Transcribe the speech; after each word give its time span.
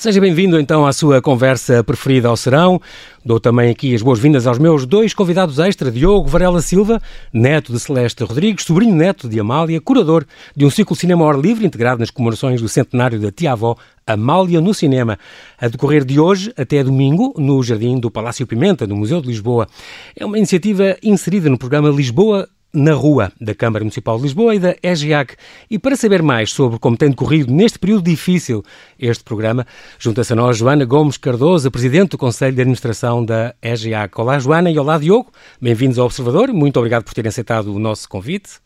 Seja 0.00 0.18
bem-vindo 0.18 0.58
então 0.58 0.86
à 0.86 0.94
sua 0.94 1.20
conversa 1.20 1.84
preferida 1.84 2.26
ao 2.26 2.34
serão. 2.34 2.80
Dou 3.22 3.38
também 3.38 3.70
aqui 3.70 3.94
as 3.94 4.00
boas-vindas 4.00 4.46
aos 4.46 4.58
meus 4.58 4.86
dois 4.86 5.12
convidados 5.12 5.58
extra, 5.58 5.90
Diogo 5.90 6.26
Varela 6.26 6.62
Silva, 6.62 7.02
neto 7.30 7.70
de 7.70 7.78
Celeste 7.78 8.24
Rodrigues, 8.24 8.64
sobrinho 8.64 8.94
neto 8.94 9.28
de 9.28 9.38
Amália, 9.38 9.78
curador 9.78 10.24
de 10.56 10.64
um 10.64 10.70
ciclo 10.70 10.96
cinema 10.96 11.22
ao 11.22 11.32
ar 11.32 11.38
livre 11.38 11.66
integrado 11.66 12.00
nas 12.00 12.08
comemorações 12.08 12.62
do 12.62 12.68
centenário 12.68 13.20
da 13.20 13.30
tia-avó 13.30 13.76
Amália 14.06 14.58
no 14.58 14.72
cinema, 14.72 15.18
a 15.60 15.68
decorrer 15.68 16.02
de 16.02 16.18
hoje 16.18 16.50
até 16.56 16.82
domingo 16.82 17.34
no 17.36 17.62
Jardim 17.62 18.00
do 18.00 18.10
Palácio 18.10 18.46
Pimenta, 18.46 18.86
no 18.86 18.96
Museu 18.96 19.20
de 19.20 19.28
Lisboa. 19.28 19.68
É 20.16 20.24
uma 20.24 20.38
iniciativa 20.38 20.96
inserida 21.02 21.50
no 21.50 21.58
programa 21.58 21.90
Lisboa 21.90 22.48
na 22.72 22.92
rua 22.92 23.32
da 23.40 23.54
Câmara 23.54 23.84
Municipal 23.84 24.16
de 24.16 24.22
Lisboa 24.22 24.54
e 24.54 24.58
da 24.58 24.76
EGIAC. 24.82 25.36
E 25.70 25.78
para 25.78 25.96
saber 25.96 26.22
mais 26.22 26.52
sobre 26.52 26.78
como 26.78 26.96
tem 26.96 27.10
decorrido 27.10 27.52
neste 27.52 27.78
período 27.78 28.04
difícil 28.04 28.64
este 28.98 29.24
programa, 29.24 29.66
junta-se 29.98 30.32
a 30.32 30.36
nós 30.36 30.56
Joana 30.56 30.84
Gomes 30.84 31.16
Cardoso, 31.16 31.70
Presidente 31.70 32.10
do 32.10 32.18
Conselho 32.18 32.54
de 32.54 32.60
Administração 32.60 33.24
da 33.24 33.54
EGIAC. 33.60 34.20
Olá, 34.20 34.38
Joana, 34.38 34.70
e 34.70 34.78
olá, 34.78 34.98
Diogo. 34.98 35.32
Bem-vindos 35.60 35.98
ao 35.98 36.06
Observador. 36.06 36.52
Muito 36.52 36.76
obrigado 36.78 37.04
por 37.04 37.14
terem 37.14 37.28
aceitado 37.28 37.74
o 37.74 37.78
nosso 37.78 38.08
convite. 38.08 38.60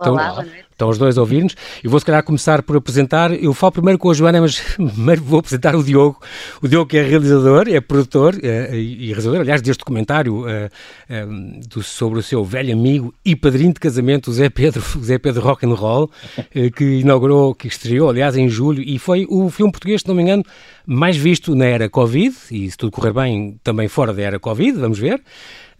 Olá, 0.00 0.32
então, 0.32 0.60
Estão 0.80 0.88
os 0.88 0.96
dois 0.96 1.18
a 1.18 1.20
ouvir-nos. 1.20 1.54
E 1.84 1.88
vou, 1.88 2.00
se 2.00 2.06
calhar, 2.06 2.22
começar 2.22 2.62
por 2.62 2.74
apresentar. 2.74 3.32
Eu 3.32 3.52
falo 3.52 3.72
primeiro 3.72 3.98
com 3.98 4.10
a 4.10 4.14
Joana, 4.14 4.40
mas 4.40 4.58
primeiro 4.74 5.22
vou 5.22 5.40
apresentar 5.40 5.76
o 5.76 5.84
Diogo. 5.84 6.18
O 6.62 6.66
Diogo, 6.66 6.88
que 6.88 6.96
é 6.96 7.02
realizador, 7.02 7.68
é 7.68 7.82
produtor 7.82 8.34
uh, 8.34 8.74
e 8.74 9.08
realizador, 9.08 9.40
aliás, 9.40 9.60
deste 9.60 9.80
documentário 9.80 10.40
uh, 10.40 10.46
uh, 10.46 11.68
do, 11.68 11.82
sobre 11.82 12.18
o 12.18 12.22
seu 12.22 12.42
velho 12.42 12.72
amigo 12.72 13.14
e 13.22 13.36
padrinho 13.36 13.74
de 13.74 13.80
casamento, 13.80 14.30
o 14.30 14.32
Zé 14.32 14.48
Pedro, 14.48 14.82
Zé 15.04 15.18
Pedro 15.18 15.42
Rock 15.42 15.66
and 15.66 15.74
Roll, 15.74 16.10
que 16.74 16.84
inaugurou, 17.00 17.54
que 17.54 17.68
estreou, 17.68 18.08
aliás, 18.08 18.34
em 18.34 18.48
julho, 18.48 18.82
e 18.82 18.98
foi 18.98 19.26
o 19.28 19.50
filme 19.50 19.70
português, 19.70 20.00
se 20.00 20.08
não 20.08 20.14
me 20.14 20.22
engano, 20.22 20.42
mais 20.86 21.14
visto 21.14 21.54
na 21.54 21.66
era 21.66 21.90
Covid, 21.90 22.34
e 22.50 22.70
se 22.70 22.76
tudo 22.78 22.90
correr 22.90 23.12
bem, 23.12 23.60
também 23.62 23.86
fora 23.86 24.14
da 24.14 24.22
era 24.22 24.40
Covid, 24.40 24.78
vamos 24.78 24.98
ver. 24.98 25.22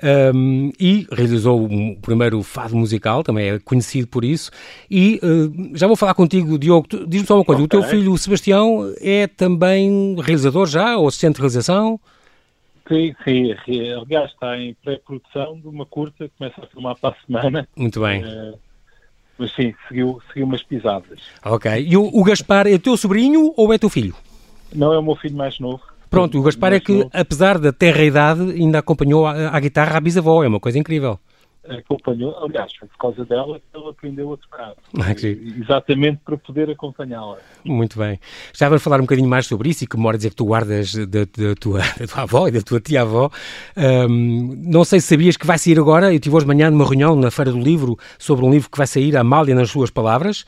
Um, 0.03 0.73
e 0.81 1.07
realizou 1.13 1.65
o 1.65 1.97
primeiro 1.97 2.43
fado 2.43 2.75
musical, 2.75 3.23
também 3.23 3.51
é 3.51 3.59
conhecido 3.59 4.09
por 4.09 4.25
isso. 4.25 4.51
E 4.91 5.21
uh, 5.23 5.77
já 5.77 5.87
vou 5.87 5.97
falar 5.97 6.15
contigo, 6.15 6.59
Diogo. 6.59 6.89
Diz-me 7.07 7.27
só 7.27 7.37
uma 7.37 7.45
coisa: 7.45 7.63
okay. 7.63 7.79
o 7.79 7.83
teu 7.83 7.91
filho, 7.91 8.13
o 8.13 8.19
Sebastião, 8.19 8.95
é 9.01 9.27
também 9.27 10.17
realizador 10.19 10.67
já, 10.67 10.97
ou 10.97 11.07
assistente 11.07 11.35
de 11.35 11.41
realização? 11.41 12.01
Sim, 12.89 13.15
sim. 13.25 13.53
Aliás, 13.93 14.31
está 14.33 14.59
em 14.59 14.75
pré-produção 14.83 15.61
de 15.61 15.69
uma 15.69 15.87
curta 15.87 16.29
que 16.29 16.35
começa 16.37 16.61
a 16.61 16.67
filmar 16.67 16.97
para 16.97 17.15
a 17.15 17.27
semana. 17.27 17.69
Muito 17.77 18.01
bem. 18.01 18.25
Uh, 18.25 18.59
mas 19.39 19.55
sim, 19.55 19.75
seguiu, 19.87 20.21
seguiu 20.29 20.45
umas 20.45 20.63
pisadas. 20.63 21.21
Ok. 21.45 21.71
E 21.81 21.97
o, 21.97 22.05
o 22.05 22.25
Gaspar 22.25 22.67
é 22.67 22.77
teu 22.79 22.97
sobrinho 22.97 23.55
ou 23.57 23.73
é 23.73 23.79
teu 23.79 23.89
filho? 23.89 24.15
Não, 24.75 24.93
é 24.93 24.99
o 24.99 25.03
meu 25.03 25.15
filho 25.15 25.37
mais 25.37 25.59
novo. 25.59 25.83
Pronto, 26.11 26.39
o 26.39 26.43
Gaspar 26.43 26.73
é 26.73 26.81
que, 26.81 27.07
apesar 27.13 27.59
da 27.59 27.73
terra 27.73 28.03
idade, 28.03 28.43
ainda 28.51 28.81
acompanhou 28.81 29.27
a, 29.27 29.57
a 29.57 29.61
guitarra 29.61 29.97
à 29.97 30.01
bisavó, 30.01 30.43
é 30.43 30.49
uma 30.49 30.61
coisa 30.61 30.79
incrível. 30.79 31.19
Acompanhou, 31.63 32.37
aliás, 32.43 32.75
foi 32.75 32.89
por 32.89 32.97
causa 32.97 33.25
dela 33.25 33.61
que 33.61 33.79
ele 33.79 33.89
aprendeu 33.89 34.33
a 34.33 34.37
tocar. 34.37 34.75
Ah, 35.01 35.15
exatamente 35.63 36.21
para 36.25 36.37
poder 36.37 36.71
acompanhá-la. 36.71 37.39
Muito 37.65 37.99
bem. 37.99 38.19
Já 38.53 38.69
vamos 38.69 38.83
falar 38.83 38.99
um 38.99 39.03
bocadinho 39.03 39.29
mais 39.29 39.47
sobre 39.47 39.69
isso 39.71 39.85
e 39.85 39.87
que 39.87 39.97
memórias 39.97 40.25
é 40.25 40.31
que 40.31 40.37
tu 40.37 40.45
guardas 40.45 40.95
da, 40.95 41.21
da, 41.25 41.55
tua, 41.59 41.81
da 41.99 42.07
tua 42.07 42.23
avó 42.23 42.49
e 42.49 42.51
da 42.51 42.61
tua 42.61 42.81
tia-avó. 42.81 43.31
Um, 43.77 44.55
não 44.57 44.85
sei 44.85 45.01
se 45.01 45.09
sabias 45.09 45.37
que 45.37 45.47
vai 45.47 45.59
sair 45.59 45.79
agora, 45.79 46.07
eu 46.07 46.15
estive 46.15 46.35
hoje 46.35 46.45
de 46.45 46.49
manhã 46.49 46.71
numa 46.71 46.85
reunião 46.85 47.15
na 47.15 47.31
Feira 47.31 47.53
do 47.53 47.59
Livro 47.61 47.99
sobre 48.19 48.45
um 48.45 48.51
livro 48.51 48.71
que 48.71 48.79
vai 48.79 48.87
sair, 48.87 49.17
Amália 49.17 49.55
nas 49.55 49.71
suas 49.71 49.91
palavras. 49.91 50.45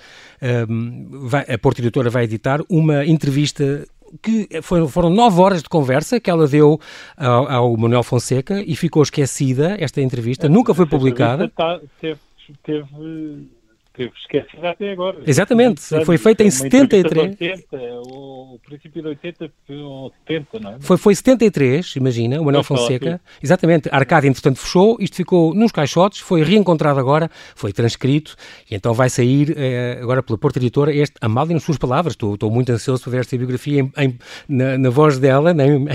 Um, 0.68 1.28
vai, 1.28 1.42
a 1.42 1.58
Porta 1.58 1.80
Editora 1.80 2.10
vai 2.10 2.24
editar 2.24 2.60
uma 2.68 3.04
entrevista 3.04 3.86
que 4.20 4.48
foram, 4.62 4.88
foram 4.88 5.10
nove 5.10 5.40
horas 5.40 5.62
de 5.62 5.68
conversa 5.68 6.20
que 6.20 6.30
ela 6.30 6.46
deu 6.46 6.78
ao, 7.16 7.48
ao 7.48 7.76
Manuel 7.76 8.02
Fonseca 8.02 8.62
e 8.62 8.74
ficou 8.76 9.02
esquecida 9.02 9.76
esta 9.78 10.00
entrevista, 10.00 10.48
nunca 10.48 10.74
foi 10.74 10.86
publicada. 10.86 11.48
Tá, 11.48 11.80
teve, 12.00 12.20
teve 12.62 12.86
teve 13.94 14.12
esquecida 14.16 14.70
até 14.70 14.92
agora. 14.92 15.18
Exatamente, 15.26 15.82
foi 16.04 16.18
feita 16.18 16.42
em 16.42 16.50
73. 16.50 17.30
80, 17.30 17.76
o 18.06 18.58
princípio 18.64 19.02
de 19.02 19.08
80 19.08 19.50
ou 19.70 20.12
70, 20.26 20.60
não 20.60 20.70
é? 20.72 20.76
Foi, 20.80 20.96
foi 20.96 21.14
73, 21.14 21.96
imagina, 21.96 22.40
o 22.40 22.44
Manuel 22.44 22.64
Fonseca. 22.64 23.20
Exatamente, 23.42 23.88
a 23.90 23.96
Arcádia 23.96 24.28
entretanto 24.28 24.58
fechou, 24.58 24.96
isto 25.00 25.16
ficou 25.16 25.54
nos 25.54 25.72
caixotes, 25.72 26.20
foi 26.20 26.42
reencontrado 26.42 26.98
agora, 26.98 27.30
foi 27.54 27.72
transcrito 27.72 28.36
e 28.70 28.74
então 28.74 28.94
vai 28.94 29.10
sair 29.10 29.54
eh, 29.56 29.98
agora 30.02 30.22
pela 30.22 30.38
Porta 30.38 30.58
Editora 30.58 30.94
este 30.94 31.14
Amália 31.20 31.54
nas 31.54 31.62
suas 31.62 31.78
palavras. 31.78 32.14
Estou, 32.14 32.34
estou 32.34 32.50
muito 32.50 32.70
ansioso 32.72 33.02
para 33.02 33.12
ver 33.12 33.20
esta 33.20 33.36
biografia 33.36 33.80
em, 33.80 33.92
em, 33.98 34.18
na, 34.48 34.78
na, 34.78 34.90
voz 34.90 35.18
dela, 35.18 35.52
em, 35.52 35.86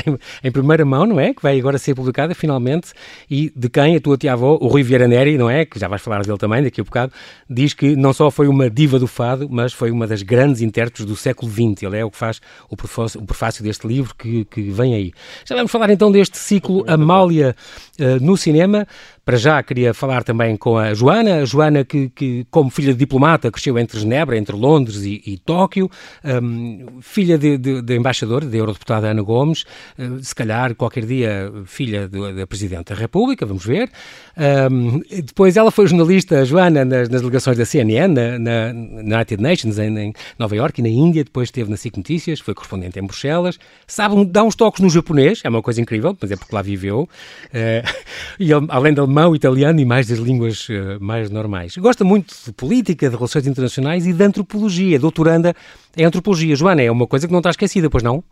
em, 0.43 0.51
primeira 0.51 0.85
mão, 0.85 1.05
não 1.05 1.19
é? 1.19 1.33
Que 1.33 1.41
vai 1.41 1.59
agora 1.59 1.77
ser 1.77 1.95
publicada 1.95 2.33
finalmente 2.35 2.93
e 3.29 3.51
de 3.55 3.69
quem 3.69 3.95
a 3.95 3.99
tua 3.99 4.17
tia-avó, 4.17 4.57
o 4.61 4.67
Rui 4.67 4.83
Vieira 4.83 5.07
Neri, 5.07 5.37
não 5.37 5.49
é? 5.49 5.65
Que 5.65 5.79
já 5.79 5.87
vais 5.87 6.01
falar 6.01 6.23
dele 6.23 6.37
também 6.37 6.63
daqui 6.63 6.81
a 6.81 6.83
bocado, 6.83 7.13
diz 7.49 7.73
que 7.73 7.86
não 7.95 8.13
só 8.13 8.29
foi 8.29 8.47
uma 8.47 8.69
diva 8.69 8.99
do 8.99 9.07
fado, 9.07 9.47
mas 9.49 9.73
foi 9.73 9.91
uma 9.91 10.07
das 10.07 10.21
grandes 10.21 10.61
intérpretes 10.61 11.05
do 11.05 11.15
século 11.15 11.51
XX. 11.51 11.83
Ele 11.83 11.97
é 11.97 12.05
o 12.05 12.11
que 12.11 12.17
faz 12.17 12.41
o 12.69 12.75
prefácio, 12.75 13.21
o 13.21 13.25
prefácio 13.25 13.63
deste 13.63 13.87
livro 13.87 14.15
que, 14.15 14.45
que 14.45 14.69
vem 14.71 14.93
aí. 14.93 15.13
Já 15.45 15.55
vamos 15.55 15.71
falar 15.71 15.89
então 15.89 16.11
deste 16.11 16.37
ciclo 16.37 16.83
Amália 16.87 17.55
uh, 17.99 18.23
no 18.23 18.35
cinema. 18.35 18.87
Para 19.27 19.35
já 19.35 19.61
queria 19.61 19.93
falar 19.93 20.23
também 20.23 20.55
com 20.55 20.77
a 20.77 20.93
Joana, 20.93 21.41
a 21.41 21.45
Joana 21.45 21.83
que, 21.83 22.07
que 22.07 22.47
como 22.49 22.69
filha 22.69 22.93
de 22.93 22.99
diplomata 22.99 23.51
cresceu 23.51 23.77
entre 23.77 23.99
Genebra, 23.99 24.37
entre 24.37 24.55
Londres 24.55 25.03
e, 25.03 25.21
e 25.27 25.37
Tóquio, 25.37 25.91
um, 26.23 27.01
filha 27.01 27.37
de, 27.37 27.57
de, 27.57 27.81
de 27.81 27.97
embaixador, 27.97 28.45
da 28.45 28.55
eurodeputada 28.55 29.07
Ana 29.07 29.21
Gomes, 29.21 29.65
uh, 29.99 30.23
se 30.23 30.33
calhar 30.33 30.73
qualquer 30.75 31.05
dia 31.05 31.51
filha 31.65 32.07
da 32.07 32.47
Presidente 32.47 32.93
da 32.93 32.95
República, 32.95 33.45
vamos 33.45 33.65
ver. 33.65 33.91
Um, 34.71 35.01
depois 35.21 35.57
ela 35.57 35.71
foi 35.71 35.87
jornalista, 35.87 36.45
Joana, 36.45 36.85
nas, 36.85 37.09
nas 37.09 37.19
delegações 37.19 37.57
da 37.57 37.65
CNN, 37.65 38.07
na, 38.07 38.39
na, 38.39 38.71
na 38.71 39.15
United 39.17 39.43
Nations, 39.43 39.77
em, 39.77 39.97
em, 39.99 40.13
Nova 40.39 40.55
York 40.55 40.79
e 40.79 40.83
na 40.83 40.87
Índia, 40.87 41.25
depois 41.25 41.47
esteve 41.47 41.69
na 41.69 41.75
SIC 41.75 41.97
Notícias, 41.97 42.39
foi 42.39 42.53
correspondente 42.53 42.97
em 42.97 43.03
Bruxelas, 43.03 43.59
sabe 43.85 44.23
dar 44.23 44.45
uns 44.45 44.55
toques 44.55 44.81
no 44.81 44.89
japonês, 44.89 45.41
é 45.43 45.49
uma 45.49 45.61
coisa 45.61 45.81
incrível, 45.81 46.17
mas 46.21 46.31
é 46.31 46.37
porque 46.37 46.55
lá 46.55 46.61
viveu, 46.61 47.01
uh, 47.01 47.89
e 48.39 48.53
além 48.53 48.93
de 48.93 49.16
alemão, 49.17 49.35
italiano 49.35 49.79
e 49.79 49.85
mais 49.85 50.07
das 50.07 50.19
línguas 50.19 50.67
uh, 50.69 50.97
mais 50.99 51.29
normais. 51.29 51.75
Gosta 51.77 52.03
muito 52.03 52.33
de 52.45 52.53
política, 52.53 53.09
de 53.09 53.15
relações 53.15 53.47
internacionais 53.47 54.05
e 54.05 54.13
de 54.13 54.23
antropologia. 54.23 54.99
Doutoranda 54.99 55.55
em 55.95 56.05
antropologia. 56.05 56.55
Joana, 56.55 56.83
é 56.83 56.91
uma 56.91 57.07
coisa 57.07 57.25
que 57.25 57.33
não 57.33 57.39
está 57.39 57.49
esquecida, 57.49 57.89
pois 57.89 58.03
não? 58.03 58.23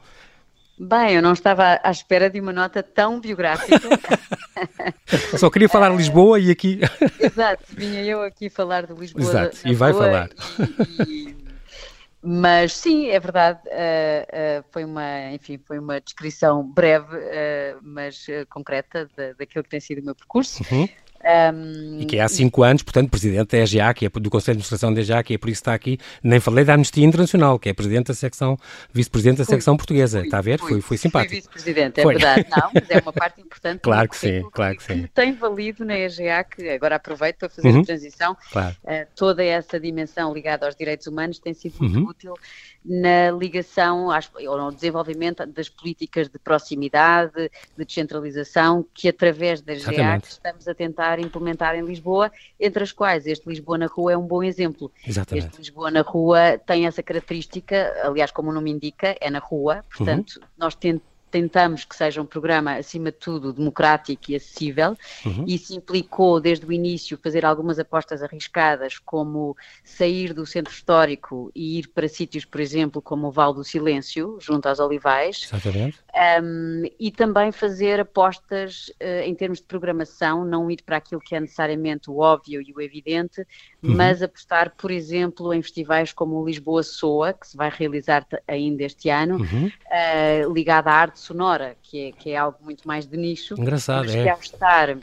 Bem, 0.78 1.16
eu 1.16 1.22
não 1.22 1.34
estava 1.34 1.80
à 1.82 1.90
espera 1.90 2.30
de 2.30 2.40
uma 2.40 2.52
nota 2.52 2.84
tão 2.84 3.20
biográfica. 3.20 3.80
Só 5.38 5.50
queria 5.50 5.70
falar 5.70 5.90
de 5.90 5.98
Lisboa 5.98 6.38
e 6.38 6.52
aqui. 6.52 6.82
Exato, 7.20 7.64
vinha 7.70 8.04
eu 8.04 8.22
aqui 8.22 8.50
falar 8.50 8.86
de 8.86 8.94
Lisboa. 8.94 9.24
Exato, 9.24 9.58
e 9.66 9.74
vai 9.74 9.94
falar. 9.94 10.30
E, 11.08 11.30
e... 11.30 11.45
Mas 12.28 12.74
sim, 12.74 13.08
é 13.10 13.20
verdade, 13.20 13.60
uh, 13.68 14.60
uh, 14.60 14.66
foi 14.72 14.84
uma, 14.84 15.32
enfim, 15.32 15.60
foi 15.60 15.78
uma 15.78 16.02
descrição 16.02 16.64
breve, 16.64 17.16
uh, 17.16 17.80
mas 17.84 18.26
concreta 18.50 19.08
daquilo 19.38 19.64
que 19.64 19.70
tem 19.70 19.80
sido 19.80 20.02
o 20.02 20.06
meu 20.06 20.16
percurso. 20.16 20.64
Uhum. 20.72 20.90
Um, 21.26 22.02
e 22.02 22.06
que 22.06 22.18
é 22.18 22.22
há 22.22 22.28
cinco 22.28 22.62
anos, 22.62 22.84
portanto, 22.84 23.10
presidente 23.10 23.50
da 23.50 23.58
EGA, 23.58 23.94
que 23.96 24.06
é 24.06 24.10
do 24.10 24.30
Conselho 24.30 24.58
de 24.58 24.64
Administração 24.64 24.94
da 24.94 25.02
EGA, 25.02 25.24
que 25.24 25.34
é 25.34 25.38
por 25.40 25.50
isso 25.50 25.60
que 25.60 25.64
está 25.64 25.74
aqui. 25.74 25.98
Nem 26.22 26.40
falei 26.40 26.64
da 26.64 26.76
Amnistia 26.76 27.04
Internacional, 27.04 27.58
que 27.58 27.68
é 27.68 27.74
presidente 27.74 28.08
da 28.08 28.14
secção, 28.14 28.60
vice-presidente 28.94 29.40
da 29.40 29.46
secção 29.46 29.76
portuguesa. 29.76 30.20
Fui, 30.20 30.28
está 30.28 30.38
a 30.38 30.42
ver? 30.42 30.60
Fui, 30.60 30.82
foi, 30.82 30.98
simpático. 30.98 31.32
Fui 31.32 31.38
vice-presidente, 31.38 32.00
é 32.00 32.04
foi. 32.04 32.14
verdade. 32.14 32.46
Não, 32.56 32.70
mas 32.72 32.90
é 32.90 33.00
uma 33.00 33.12
parte 33.12 33.42
importante. 33.42 33.80
claro 33.82 34.08
que 34.08 34.18
sim, 34.18 34.44
claro 34.52 34.78
que, 34.78 34.84
sim. 34.84 35.08
tem 35.16 35.34
valido 35.34 35.84
na 35.84 35.98
EGA, 35.98 36.44
que 36.44 36.70
agora 36.70 36.98
aproveito 36.98 37.38
para 37.40 37.50
fazer 37.50 37.70
uhum. 37.70 37.82
a 37.82 37.86
transição. 37.86 38.38
Claro. 38.52 38.76
Uh, 38.84 39.08
toda 39.16 39.44
essa 39.44 39.80
dimensão 39.80 40.32
ligada 40.32 40.68
aos 40.68 40.76
direitos 40.76 41.08
humanos 41.08 41.40
tem 41.40 41.56
sido 41.56 41.76
muito 41.80 41.98
uhum. 41.98 42.08
útil 42.08 42.34
na 42.86 43.32
ligação 43.32 44.12
às, 44.12 44.30
ou 44.48 44.58
no 44.58 44.72
desenvolvimento 44.72 45.44
das 45.48 45.68
políticas 45.68 46.30
de 46.30 46.38
proximidade, 46.38 47.50
de 47.76 47.84
descentralização, 47.84 48.86
que 48.94 49.10
através 49.10 49.60
da 49.62 49.74
GEAC 49.74 50.28
estamos 50.28 50.68
a 50.68 50.76
tentar 50.76 51.15
implementar 51.20 51.76
em 51.76 51.86
Lisboa, 51.86 52.32
entre 52.60 52.84
as 52.84 52.92
quais 52.92 53.26
este 53.26 53.48
Lisboa 53.48 53.78
na 53.78 53.88
Rua 53.88 54.14
é 54.14 54.18
um 54.18 54.26
bom 54.26 54.44
exemplo. 54.44 54.92
Exatamente. 55.06 55.48
Este 55.48 55.58
Lisboa 55.58 55.92
na 55.92 56.02
Rua 56.02 56.58
tem 56.58 56.86
essa 56.86 57.02
característica, 57.02 57.94
aliás, 58.04 58.32
como 58.32 58.50
o 58.50 58.54
nome 58.54 58.72
indica, 58.72 59.16
é 59.20 59.30
na 59.30 59.40
rua, 59.40 59.84
portanto, 59.96 60.38
uhum. 60.38 60.48
nós 60.58 60.76
tentamos 60.76 61.15
tentamos 61.36 61.84
que 61.84 61.94
seja 61.94 62.22
um 62.22 62.26
programa, 62.26 62.78
acima 62.78 63.12
de 63.12 63.18
tudo, 63.18 63.52
democrático 63.52 64.32
e 64.32 64.38
acessível. 64.38 64.98
Uhum. 65.26 65.44
Isso 65.46 65.76
implicou, 65.76 66.40
desde 66.40 66.66
o 66.66 66.72
início, 66.72 67.20
fazer 67.22 67.44
algumas 67.44 67.78
apostas 67.78 68.24
arriscadas, 68.24 68.98
como 68.98 69.54
sair 69.84 70.34
do 70.34 70.46
centro 70.46 70.74
histórico 70.74 71.52
e 71.54 71.80
ir 71.80 71.90
para 71.90 72.08
sítios, 72.08 72.46
por 72.46 72.62
exemplo, 72.62 73.02
como 73.02 73.28
o 73.28 73.32
Val 73.32 73.54
do 73.54 73.66
Silêncio, 73.66 74.38
junto 74.40 74.70
aos 74.70 74.80
Olivais. 74.80 75.50
Exatamente. 75.52 76.00
Um, 76.42 76.84
e 76.98 77.12
também 77.12 77.52
fazer 77.52 78.00
apostas 78.00 78.88
uh, 79.02 79.24
em 79.26 79.36
termos 79.36 79.60
de 79.60 79.66
programação, 79.66 80.46
não 80.46 80.72
ir 80.72 80.84
para 80.86 80.96
aquilo 80.96 81.20
que 81.20 81.36
é 81.36 81.40
necessariamente 81.42 82.10
o 82.10 82.20
óbvio 82.20 82.62
e 82.62 82.72
o 82.72 82.80
evidente, 82.80 83.42
uhum. 83.84 83.94
mas 83.94 84.24
apostar, 84.24 84.74
por 84.78 84.90
exemplo, 84.90 85.54
em 85.54 85.62
festivais 85.62 86.14
como 86.14 86.40
o 86.40 86.46
Lisboa 86.46 86.82
Soa, 86.82 87.34
que 87.34 87.46
se 87.46 87.58
vai 87.58 87.70
realizar 87.70 88.26
ainda 88.48 88.84
este 88.84 89.10
ano, 89.10 89.40
uhum. 89.40 89.68
uh, 89.68 90.54
ligado 90.54 90.88
à 90.88 90.94
arte 90.94 91.25
sonora, 91.26 91.76
que 91.82 92.08
é, 92.08 92.12
que 92.12 92.30
é 92.32 92.38
algo 92.38 92.58
muito 92.62 92.88
mais 92.88 93.06
de 93.06 93.18
nicho. 93.18 93.56
Engraçado, 93.60 94.06
mas 94.06 94.16
é. 94.16 94.24
Que 94.24 94.30
ao 94.30 94.40
estar 94.40 94.98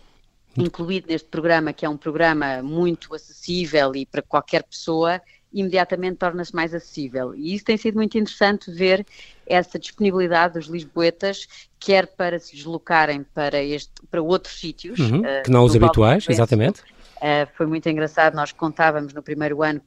incluído 0.56 1.08
neste 1.08 1.28
programa, 1.28 1.72
que 1.72 1.84
é 1.84 1.88
um 1.88 1.96
programa 1.96 2.62
muito 2.62 3.14
acessível 3.14 3.94
e 3.94 4.04
para 4.04 4.22
qualquer 4.22 4.62
pessoa, 4.62 5.20
imediatamente 5.52 6.16
torna-se 6.16 6.54
mais 6.54 6.74
acessível. 6.74 7.34
E 7.34 7.54
isso 7.54 7.64
tem 7.64 7.76
sido 7.76 7.96
muito 7.96 8.16
interessante 8.16 8.70
ver 8.70 9.06
essa 9.46 9.78
disponibilidade 9.78 10.54
dos 10.54 10.66
lisboetas, 10.66 11.46
quer 11.78 12.06
para 12.06 12.38
se 12.38 12.54
deslocarem 12.54 13.24
para, 13.34 13.62
este, 13.62 13.92
para 14.10 14.22
outros 14.22 14.58
sítios. 14.58 14.98
Uhum, 14.98 15.20
uh, 15.20 15.42
que 15.44 15.50
não 15.50 15.64
os 15.64 15.74
habituais, 15.74 16.26
exatamente. 16.28 16.80
Uh, 16.80 17.48
foi 17.54 17.66
muito 17.66 17.88
engraçado, 17.88 18.34
nós 18.34 18.52
contávamos 18.52 19.12
no 19.12 19.22
primeiro 19.22 19.62
ano 19.62 19.80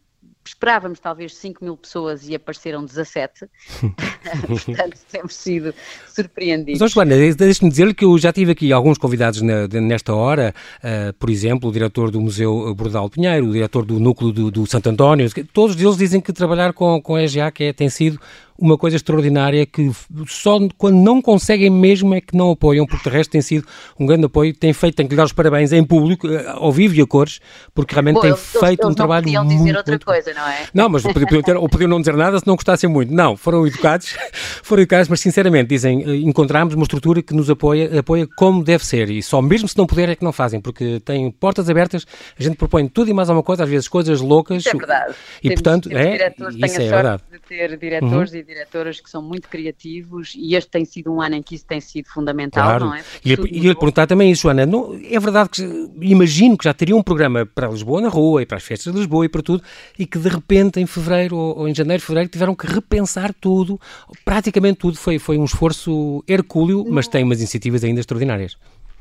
esperávamos 0.45 1.00
talvez 1.00 1.36
5 1.36 1.63
mil 1.63 1.75
pessoas 1.75 2.27
e 2.27 2.36
apareceram 2.36 2.86
17. 2.86 3.47
Portanto, 4.65 4.97
temos 5.12 5.36
sido 5.36 5.74
surpreendidos. 6.07 6.80
Mas, 6.80 6.92
Joana, 6.92 7.15
deixe-me 7.15 7.69
dizer-lhe 7.69 7.94
que 7.94 8.06
eu 8.06 8.18
já 8.18 8.31
tive 8.31 8.51
aqui 8.51 8.71
alguns 8.71 8.97
convidados 8.97 9.42
na, 9.42 9.68
nesta 9.68 10.13
hora, 10.13 10.53
uh, 10.80 11.13
por 11.13 11.30
exemplo, 11.30 11.69
o 11.69 11.74
diretor 11.74 12.12
do 12.12 12.21
Museu 12.21 12.74
Bordal 12.75 13.09
Pinheiro, 13.09 13.47
o 13.47 13.53
diretor 13.53 13.86
do 13.86 14.00
Núcleo 14.00 14.31
do, 14.31 14.51
do 14.51 14.65
Santo 14.65 14.89
António, 14.89 15.30
todos 15.53 15.80
eles 15.80 15.97
dizem 15.97 16.21
que 16.21 16.31
trabalhar 16.31 16.74
com, 16.74 17.01
com 17.01 17.15
a 17.15 17.24
EGA 17.24 17.51
que 17.51 17.65
é, 17.65 17.74
tem 17.74 17.89
sido 17.89 18.19
uma 18.57 18.77
coisa 18.77 18.95
extraordinária 18.95 19.65
que 19.65 19.91
só 20.27 20.59
quando 20.77 20.95
não 20.95 21.21
conseguem 21.21 21.69
mesmo 21.69 22.13
é 22.13 22.21
que 22.21 22.35
não 22.35 22.51
apoiam, 22.51 22.85
porque 22.85 23.09
de 23.09 23.15
resto 23.15 23.31
tem 23.31 23.41
sido 23.41 23.67
um 23.99 24.05
grande 24.05 24.25
apoio, 24.25 24.53
tem 24.53 24.71
feito, 24.71 24.95
tem 24.95 25.05
que 25.05 25.13
lhe 25.13 25.17
dar 25.17 25.25
os 25.25 25.33
parabéns 25.33 25.73
em 25.73 25.83
público, 25.83 26.27
eh, 26.27 26.45
ao 26.47 26.71
vivo 26.71 26.95
e 26.95 27.01
a 27.01 27.05
cores, 27.05 27.39
porque 27.73 27.93
realmente 27.93 28.21
tem 28.21 28.29
eles, 28.29 28.41
feito 28.51 28.81
eles 28.81 28.91
um 28.91 28.93
trabalho 28.93 29.25
muito... 29.25 29.35
Não 29.35 29.47
dizer 29.47 29.77
outra 29.77 29.91
muito... 29.91 30.05
coisa, 30.05 30.33
não 30.33 30.47
é? 30.47 30.65
Não, 30.73 30.89
mas 30.89 31.03
podiam, 31.03 31.41
ter, 31.41 31.57
ou 31.57 31.67
podiam 31.67 31.89
não 31.89 31.99
dizer 31.99 32.15
nada 32.15 32.39
se 32.39 32.47
não 32.47 32.55
gostassem 32.55 32.89
muito. 32.89 33.13
Não, 33.13 33.35
foram 33.35 33.67
educados, 33.67 34.15
foram 34.63 34.83
educados, 34.83 35.09
mas 35.09 35.19
sinceramente 35.19 35.69
dizem, 35.69 36.03
eh, 36.03 36.15
encontramos 36.17 36.73
uma 36.73 36.83
estrutura 36.83 37.21
que 37.21 37.33
nos 37.33 37.49
apoia, 37.49 37.99
apoia 37.99 38.27
como 38.37 38.63
deve 38.63 38.85
ser, 38.85 39.09
e 39.09 39.21
só 39.21 39.41
mesmo 39.41 39.67
se 39.67 39.77
não 39.77 39.85
puder 39.85 40.09
é 40.09 40.15
que 40.15 40.23
não 40.23 40.31
fazem, 40.31 40.61
porque 40.61 40.99
têm 41.01 41.29
portas 41.29 41.69
abertas, 41.69 42.05
a 42.39 42.41
gente 42.41 42.55
propõe 42.55 42.87
tudo 42.87 43.09
e 43.09 43.13
mais 43.13 43.29
alguma 43.29 43.43
coisa, 43.43 43.63
às 43.63 43.69
vezes 43.69 43.87
coisas 43.87 44.21
loucas. 44.21 44.65
Isso 44.65 44.69
é 44.69 44.77
verdade. 44.77 45.15
E 45.39 45.49
temos, 45.49 45.61
portanto, 45.61 45.89
é, 45.91 46.33
isso 46.65 46.81
é 46.81 46.89
verdade. 46.89 47.23
de 47.31 47.39
ter 47.39 47.77
diretores 47.77 48.31
uhum. 48.31 48.39
e 48.39 48.44
diretoras 48.45 49.00
que 49.00 49.09
são 49.09 49.21
muito 49.21 49.50
criativos 49.50 50.33
e 50.36 50.56
este 50.56 50.69
tem 50.69 50.86
sido 50.86 51.12
um 51.12 51.21
ano 51.21 51.36
em 51.36 51.44
que 51.44 51.56
isso 51.56 51.65
tem 51.65 51.81
sido 51.81 52.07
fundamental, 52.07 52.63
claro. 52.63 52.86
não 52.86 52.94
é? 52.94 53.03
E 53.24 53.31
eu 53.31 53.44
lhe 53.44 53.75
perguntar 53.75 54.07
também 54.07 54.31
isso, 54.31 54.44
Joana, 54.44 54.65
não, 54.65 54.94
é 54.94 55.19
verdade 55.19 55.50
que 55.50 55.89
imagino 56.01 56.57
que 56.57 56.63
já 56.63 56.74
teria 56.74 56.95
um 56.95 57.03
programa 57.03 57.45
para 57.45 57.68
Lisboa 57.68 58.01
na 58.01 58.09
rua 58.09 58.42
e 58.42 58.45
para 58.45 58.57
as 58.57 58.63
festas 58.63 58.94
de 58.94 59.00
Lisboa 59.00 59.25
e 59.25 59.30
para 59.30 59.42
tudo 59.42 59.63
e 59.97 60.06
que 60.06 60.19
de 60.19 60.30
repente 60.30 60.80
em 60.80 60.86
fevereiro 60.86 61.36
ou, 61.36 61.59
ou 61.59 61.68
em 61.68 61.75
janeiro, 61.75 62.01
fevereiro 62.01 62.30
tiveram 62.30 62.56
que 62.56 62.68
repensar 62.68 63.33
tudo, 63.33 63.80
praticamente 64.24 64.80
tudo, 64.80 64.98
foi, 64.98 65.19
foi 65.19 65.38
um 65.38 65.45
esforço 65.45 66.24
hercúleo, 66.27 66.86
mas 66.89 67.07
tem 67.07 67.24
umas 67.24 67.39
iniciativas 67.39 67.83
ainda 67.83 68.00
extraordinárias. 68.00 68.57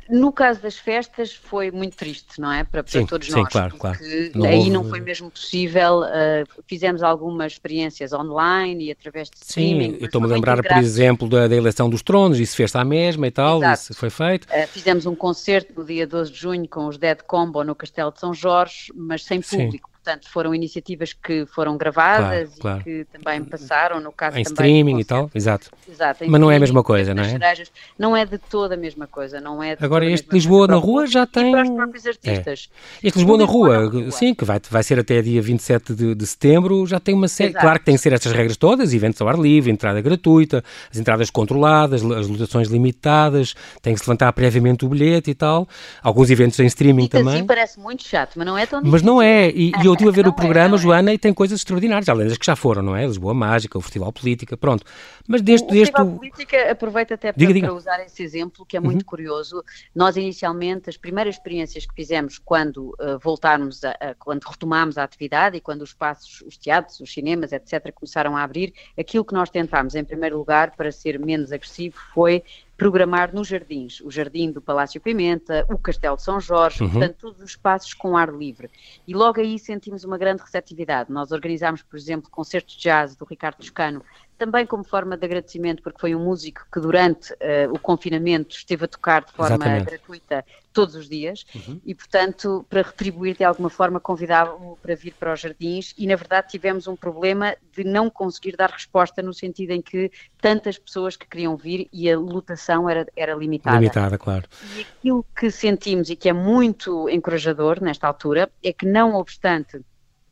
No 0.08 0.32
caso 0.32 0.60
das 0.60 0.76
festas 0.76 1.32
foi 1.32 1.70
muito 1.70 1.96
triste, 1.96 2.40
não 2.40 2.52
é? 2.52 2.64
Para, 2.64 2.82
para 2.82 2.92
sim, 2.92 3.06
todos 3.06 3.26
sim, 3.26 3.40
nós. 3.40 3.48
claro, 3.48 3.76
claro. 3.76 3.98
Não 4.34 4.46
aí 4.46 4.58
houve... 4.58 4.70
não 4.70 4.84
foi 4.84 5.00
mesmo 5.00 5.30
possível. 5.30 6.00
Uh, 6.00 6.62
fizemos 6.66 7.02
algumas 7.02 7.52
experiências 7.52 8.12
online 8.12 8.86
e 8.86 8.90
através 8.90 9.30
de 9.30 9.36
streaming. 9.36 9.98
Sim, 9.98 10.04
estou-me 10.04 10.26
a 10.26 10.30
lembrar, 10.30 10.62
por 10.62 10.76
exemplo, 10.76 11.28
da, 11.28 11.48
da, 11.48 11.56
eleição 11.56 11.88
dos 11.88 12.02
tronos, 12.02 12.38
isso 12.38 12.56
fez-se 12.56 12.76
à 12.76 12.84
mesma 12.84 13.26
e 13.26 13.30
tal, 13.30 13.58
Exato. 13.58 13.82
isso 13.82 13.94
foi 13.94 14.10
feito. 14.10 14.46
Uh, 14.46 14.66
fizemos 14.68 15.06
um 15.06 15.14
concerto 15.14 15.72
no 15.76 15.84
dia 15.84 16.06
12 16.06 16.30
de 16.30 16.38
junho 16.38 16.68
com 16.68 16.86
os 16.86 16.98
Dead 16.98 17.18
Combo 17.26 17.64
no 17.64 17.74
Castelo 17.74 18.12
de 18.12 18.20
São 18.20 18.34
Jorge, 18.34 18.92
mas 18.94 19.24
sem 19.24 19.40
público. 19.40 19.88
Sim. 19.88 19.93
Portanto, 20.04 20.28
foram 20.28 20.54
iniciativas 20.54 21.14
que 21.14 21.46
foram 21.46 21.78
gravadas 21.78 22.50
claro, 22.58 22.60
claro. 22.60 22.80
e 22.80 22.84
que 22.84 23.06
também 23.10 23.42
passaram, 23.42 24.00
no 24.00 24.12
caso 24.12 24.36
em 24.36 24.42
streaming 24.42 25.00
e 25.00 25.04
tal, 25.04 25.30
exato. 25.34 25.70
exato 25.88 26.24
Mas 26.28 26.38
não 26.38 26.50
é 26.50 26.56
a 26.56 26.60
mesma 26.60 26.84
coisa, 26.84 27.14
não 27.14 27.22
é? 27.22 27.30
Cerejas, 27.30 27.72
não 27.98 28.14
é 28.14 28.26
de 28.26 28.36
toda 28.36 28.74
a 28.74 28.76
mesma 28.76 29.06
coisa, 29.06 29.40
não 29.40 29.62
é 29.62 29.74
Agora 29.80 30.04
este 30.04 30.28
Lisboa 30.30 30.66
na 30.66 30.76
rua 30.76 31.06
já 31.06 31.26
tem... 31.26 31.52
Para 31.52 31.62
os 31.62 31.70
próprios 31.70 32.06
artistas. 32.06 32.68
É. 33.02 33.08
Este 33.08 33.16
Lisboa, 33.16 33.38
na 33.38 33.44
rua, 33.46 33.78
na 33.78 33.90
rua, 33.90 34.10
sim, 34.10 34.34
que 34.34 34.44
vai, 34.44 34.60
vai 34.68 34.82
ser 34.82 34.98
até 34.98 35.22
dia 35.22 35.40
27 35.40 35.94
de, 35.94 36.14
de 36.14 36.26
setembro, 36.26 36.86
já 36.86 37.00
tem 37.00 37.14
uma 37.14 37.26
série... 37.26 37.52
Exato. 37.52 37.64
Claro 37.64 37.78
que 37.78 37.86
tem 37.86 37.94
que 37.94 38.02
ser 38.02 38.12
estas 38.12 38.32
regras 38.32 38.58
todas, 38.58 38.92
eventos 38.92 39.22
ao 39.22 39.28
ar 39.28 39.38
livre, 39.38 39.70
entrada 39.70 40.02
gratuita, 40.02 40.62
as 40.92 40.98
entradas 40.98 41.30
controladas, 41.30 42.04
as 42.04 42.28
lotações 42.28 42.68
limitadas, 42.68 43.54
tem 43.80 43.94
que 43.94 44.00
se 44.00 44.06
levantar 44.06 44.30
previamente 44.34 44.84
o 44.84 44.88
bilhete 44.90 45.30
e 45.30 45.34
tal, 45.34 45.66
alguns 46.02 46.28
eventos 46.28 46.58
em 46.60 46.66
streaming 46.66 47.04
e 47.04 47.08
também. 47.08 47.36
Assim 47.36 47.46
parece 47.46 47.80
muito 47.80 48.02
chato, 48.02 48.32
mas 48.36 48.46
não 48.46 48.58
é 48.58 48.66
tão 48.66 48.80
difícil. 48.80 48.92
Mas 48.92 49.02
não 49.02 49.22
é, 49.22 49.48
e, 49.48 49.72
e 49.82 49.88
eu 49.94 50.10
estive 50.10 50.10
a 50.10 50.22
ver 50.22 50.28
o 50.28 50.32
programa 50.32 50.54
programa, 50.54 50.78
Joana, 50.78 51.12
e 51.12 51.18
tem 51.18 51.32
coisas 51.32 51.60
extraordinárias, 51.60 52.08
além 52.08 52.28
das 52.28 52.38
que 52.38 52.46
já 52.46 52.56
foram, 52.56 52.82
não 52.82 52.96
é? 52.96 53.06
Lisboa 53.06 53.34
Mágica, 53.34 53.78
o 53.78 53.80
Festival 53.80 54.12
Política, 54.12 54.56
pronto. 54.56 54.84
Mas 55.26 55.40
desde... 55.40 55.66
O, 55.66 55.70
o 55.70 55.72
Festival 55.72 56.06
Política, 56.06 56.70
aproveito 56.70 57.14
até 57.14 57.32
para, 57.32 57.38
diga, 57.38 57.54
diga. 57.54 57.66
para, 57.68 57.76
usar 57.76 58.04
esse 58.04 58.22
exemplo, 58.22 58.64
que 58.66 58.76
é 58.76 58.80
muito 58.80 59.02
uhum. 59.02 59.06
curioso. 59.06 59.64
Nós, 59.94 60.16
inicialmente, 60.16 60.90
as 60.90 60.96
primeiras 60.96 61.36
experiências 61.36 61.86
que 61.86 61.94
fizemos 61.94 62.38
quando 62.38 62.90
uh, 63.00 63.18
voltarmos, 63.22 63.84
a, 63.84 63.90
a, 63.92 64.14
quando 64.14 64.44
retomámos 64.44 64.98
a 64.98 65.04
atividade 65.04 65.56
e 65.56 65.60
quando 65.60 65.82
os 65.82 65.90
espaços, 65.90 66.42
os 66.42 66.56
teatros, 66.56 67.00
os 67.00 67.12
cinemas, 67.12 67.52
etc., 67.52 67.92
começaram 67.92 68.36
a 68.36 68.42
abrir, 68.42 68.74
aquilo 68.98 69.24
que 69.24 69.34
nós 69.34 69.48
tentámos, 69.48 69.94
em 69.94 70.04
primeiro 70.04 70.36
lugar, 70.36 70.72
para 70.76 70.92
ser 70.92 71.18
menos 71.18 71.52
agressivo, 71.52 71.96
foi 72.12 72.42
programar 72.76 73.32
nos 73.32 73.48
jardins, 73.48 74.00
o 74.00 74.10
Jardim 74.10 74.50
do 74.50 74.60
Palácio 74.60 75.00
Pimenta, 75.00 75.64
o 75.70 75.78
Castelo 75.78 76.16
de 76.16 76.22
São 76.22 76.40
Jorge, 76.40 76.82
uhum. 76.82 76.90
portanto, 76.90 77.16
todos 77.18 77.40
os 77.40 77.50
espaços 77.50 77.94
com 77.94 78.16
ar 78.16 78.32
livre. 78.32 78.68
E 79.06 79.14
logo 79.14 79.40
aí 79.40 79.58
sentimos 79.58 80.04
uma 80.04 80.18
grande 80.18 80.42
receptividade. 80.42 81.12
Nós 81.12 81.30
organizámos, 81.30 81.82
por 81.82 81.96
exemplo, 81.96 82.28
concertos 82.30 82.74
de 82.74 82.82
jazz 82.82 83.14
do 83.14 83.24
Ricardo 83.24 83.58
Toscano 83.58 84.02
também 84.38 84.66
como 84.66 84.84
forma 84.84 85.16
de 85.16 85.24
agradecimento, 85.24 85.82
porque 85.82 86.00
foi 86.00 86.14
um 86.14 86.24
músico 86.24 86.66
que 86.72 86.80
durante 86.80 87.32
uh, 87.32 87.72
o 87.72 87.78
confinamento 87.78 88.56
esteve 88.56 88.84
a 88.84 88.88
tocar 88.88 89.24
de 89.24 89.32
forma 89.32 89.56
Exatamente. 89.56 89.84
gratuita 89.86 90.44
todos 90.72 90.96
os 90.96 91.08
dias 91.08 91.46
uhum. 91.54 91.80
e, 91.86 91.94
portanto, 91.94 92.66
para 92.68 92.82
retribuir 92.82 93.36
de 93.36 93.44
alguma 93.44 93.70
forma, 93.70 94.00
convidava-o 94.00 94.76
para 94.82 94.96
vir 94.96 95.14
para 95.14 95.32
os 95.32 95.40
jardins 95.40 95.94
e, 95.96 96.06
na 96.06 96.16
verdade, 96.16 96.48
tivemos 96.48 96.88
um 96.88 96.96
problema 96.96 97.56
de 97.72 97.84
não 97.84 98.10
conseguir 98.10 98.56
dar 98.56 98.70
resposta 98.70 99.22
no 99.22 99.32
sentido 99.32 99.70
em 99.70 99.80
que 99.80 100.10
tantas 100.40 100.76
pessoas 100.76 101.16
que 101.16 101.28
queriam 101.28 101.56
vir 101.56 101.88
e 101.92 102.10
a 102.10 102.18
lotação 102.18 102.90
era, 102.90 103.06
era 103.16 103.34
limitada. 103.34 103.78
Limitada, 103.78 104.18
claro. 104.18 104.48
E 104.76 104.80
aquilo 104.80 105.24
que 105.38 105.50
sentimos 105.50 106.10
e 106.10 106.16
que 106.16 106.28
é 106.28 106.32
muito 106.32 107.08
encorajador 107.08 107.80
nesta 107.80 108.08
altura 108.08 108.50
é 108.62 108.72
que, 108.72 108.84
não 108.84 109.14
obstante 109.14 109.80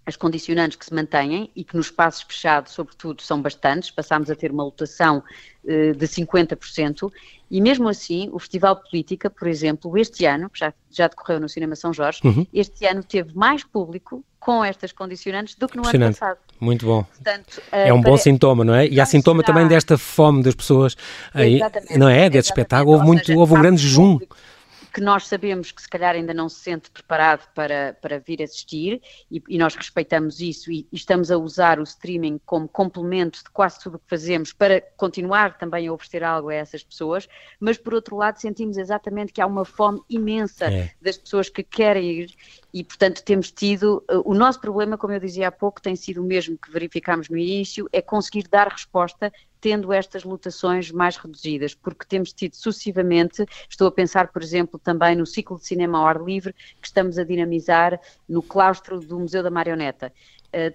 as 0.05 0.17
condicionantes 0.17 0.77
que 0.77 0.85
se 0.85 0.93
mantêm 0.93 1.51
e 1.55 1.63
que 1.63 1.77
nos 1.77 1.87
espaços 1.87 2.23
fechados, 2.23 2.73
sobretudo, 2.73 3.23
são 3.23 3.41
bastantes, 3.41 3.91
passámos 3.91 4.31
a 4.31 4.35
ter 4.35 4.51
uma 4.51 4.65
lotação 4.65 5.23
uh, 5.65 5.95
de 5.95 6.07
50%, 6.07 7.11
e 7.51 7.61
mesmo 7.61 7.89
assim, 7.89 8.29
o 8.33 8.39
Festival 8.39 8.77
Política, 8.77 9.29
por 9.29 9.47
exemplo, 9.47 9.97
este 9.99 10.25
ano, 10.25 10.49
que 10.51 10.59
já, 10.59 10.73
já 10.91 11.07
decorreu 11.07 11.39
no 11.39 11.49
Cinema 11.49 11.77
São 11.77 11.93
Jorge, 11.93 12.21
uhum. 12.25 12.47
este 12.53 12.87
ano 12.87 13.03
teve 13.05 13.37
mais 13.37 13.63
público 13.63 14.25
com 14.41 14.65
estas 14.65 14.91
condicionantes 14.91 15.55
do 15.55 15.69
que 15.69 15.77
no 15.77 15.87
ano 15.87 16.07
passado. 16.07 16.39
Muito 16.59 16.85
bom. 16.85 17.05
Portanto, 17.05 17.59
uh, 17.59 17.77
é 17.77 17.93
um 17.93 18.01
bom 18.01 18.17
sintoma, 18.17 18.65
não 18.65 18.75
é? 18.75 18.89
E 18.89 19.01
há 19.01 19.07
sintoma 19.07 19.43
será... 19.43 19.55
também 19.55 19.69
desta 19.69 19.97
fome 19.97 20.43
das 20.43 20.55
pessoas, 20.55 20.97
aí, 21.33 21.61
não 21.97 22.09
é? 22.09 22.29
Desse 22.29 22.49
espetáculo, 22.49 22.95
houve, 22.95 23.07
muito, 23.07 23.27
seja, 23.27 23.39
houve 23.39 23.55
um 23.55 23.61
grande 23.61 23.81
jejum. 23.81 24.15
Público 24.15 24.37
que 24.93 25.01
nós 25.01 25.27
sabemos 25.27 25.73
que 25.73 25.81
se 25.81 25.89
calhar 25.89 26.15
ainda 26.15 26.35
não 26.35 26.49
se 26.49 26.61
sente 26.61 26.91
preparado 26.91 27.49
para, 27.55 27.97
para 28.01 28.19
vir 28.19 28.43
assistir 28.43 29.01
e, 29.31 29.43
e 29.49 29.59
nós 29.59 29.75
respeitamos 29.75 30.41
isso 30.41 30.71
e, 30.71 30.87
e, 30.93 30.97
estamos 30.97 31.31
a 31.31 31.39
usar 31.39 31.81
o 31.81 31.83
streaming 31.83 32.39
como 32.45 32.69
complemento 32.69 33.43
de 33.43 33.51
quase 33.51 33.81
tudo 33.81 33.97
o 33.97 33.99
que 33.99 34.09
fazemos 34.09 34.53
para 34.53 34.81
continuar 34.97 35.57
também 35.57 35.89
a 35.89 35.93
oferecer 35.93 36.23
algo 36.23 36.51
a 36.51 36.55
essas 36.55 36.83
pessoas, 36.83 37.29
mas 37.59 37.79
por 37.79 37.95
outro 37.95 38.17
lado 38.17 38.39
sentimos 38.39 38.77
exatamente 38.77 39.33
que 39.33 39.41
há 39.41 39.47
uma 39.47 39.65
fome 39.65 40.01
imensa 40.09 40.67
é. 40.67 40.93
das 41.01 41.17
pessoas 41.17 41.49
que 41.49 41.63
querem 41.63 42.05
ir 42.05 42.35
e, 42.73 42.83
portanto, 42.83 43.23
temos 43.23 43.51
tido. 43.51 44.03
Uh, 44.11 44.23
o 44.25 44.35
nosso 44.35 44.61
problema, 44.61 44.97
como 44.97 45.13
eu 45.13 45.21
dizia 45.21 45.49
há 45.49 45.53
pouco, 45.53 45.81
tem 45.81 45.95
sido 45.95 46.23
o 46.23 46.25
mesmo 46.25 46.57
que 46.57 46.71
verificámos 46.71 47.29
no 47.29 47.37
início, 47.37 47.89
é 47.93 48.01
conseguir 48.01 48.49
dar 48.49 48.69
resposta 48.69 49.33
tendo 49.63 49.93
estas 49.93 50.25
lotações 50.25 50.91
mais 50.91 51.17
reduzidas, 51.17 51.73
porque 51.73 52.05
temos 52.05 52.33
tido 52.33 52.57
sucessivamente, 52.57 53.47
estou 53.71 53.87
a 53.87 53.93
pensar, 53.93 54.33
por 54.33 54.43
exemplo, 54.43 54.77
também 54.77 55.15
no 55.15 55.25
ciclo 55.25 55.57
de 55.57 55.65
cinema 55.65 56.01
ao 56.01 56.07
ar 56.09 56.21
livre 56.21 56.53
que 56.81 56.89
estamos 56.89 57.17
a 57.17 57.23
dinamizar 57.23 57.99
no 58.29 58.43
claustro 58.43 58.99
do 58.99 59.21
Museu 59.21 59.41
da 59.41 59.51
Marioneta 59.51 60.13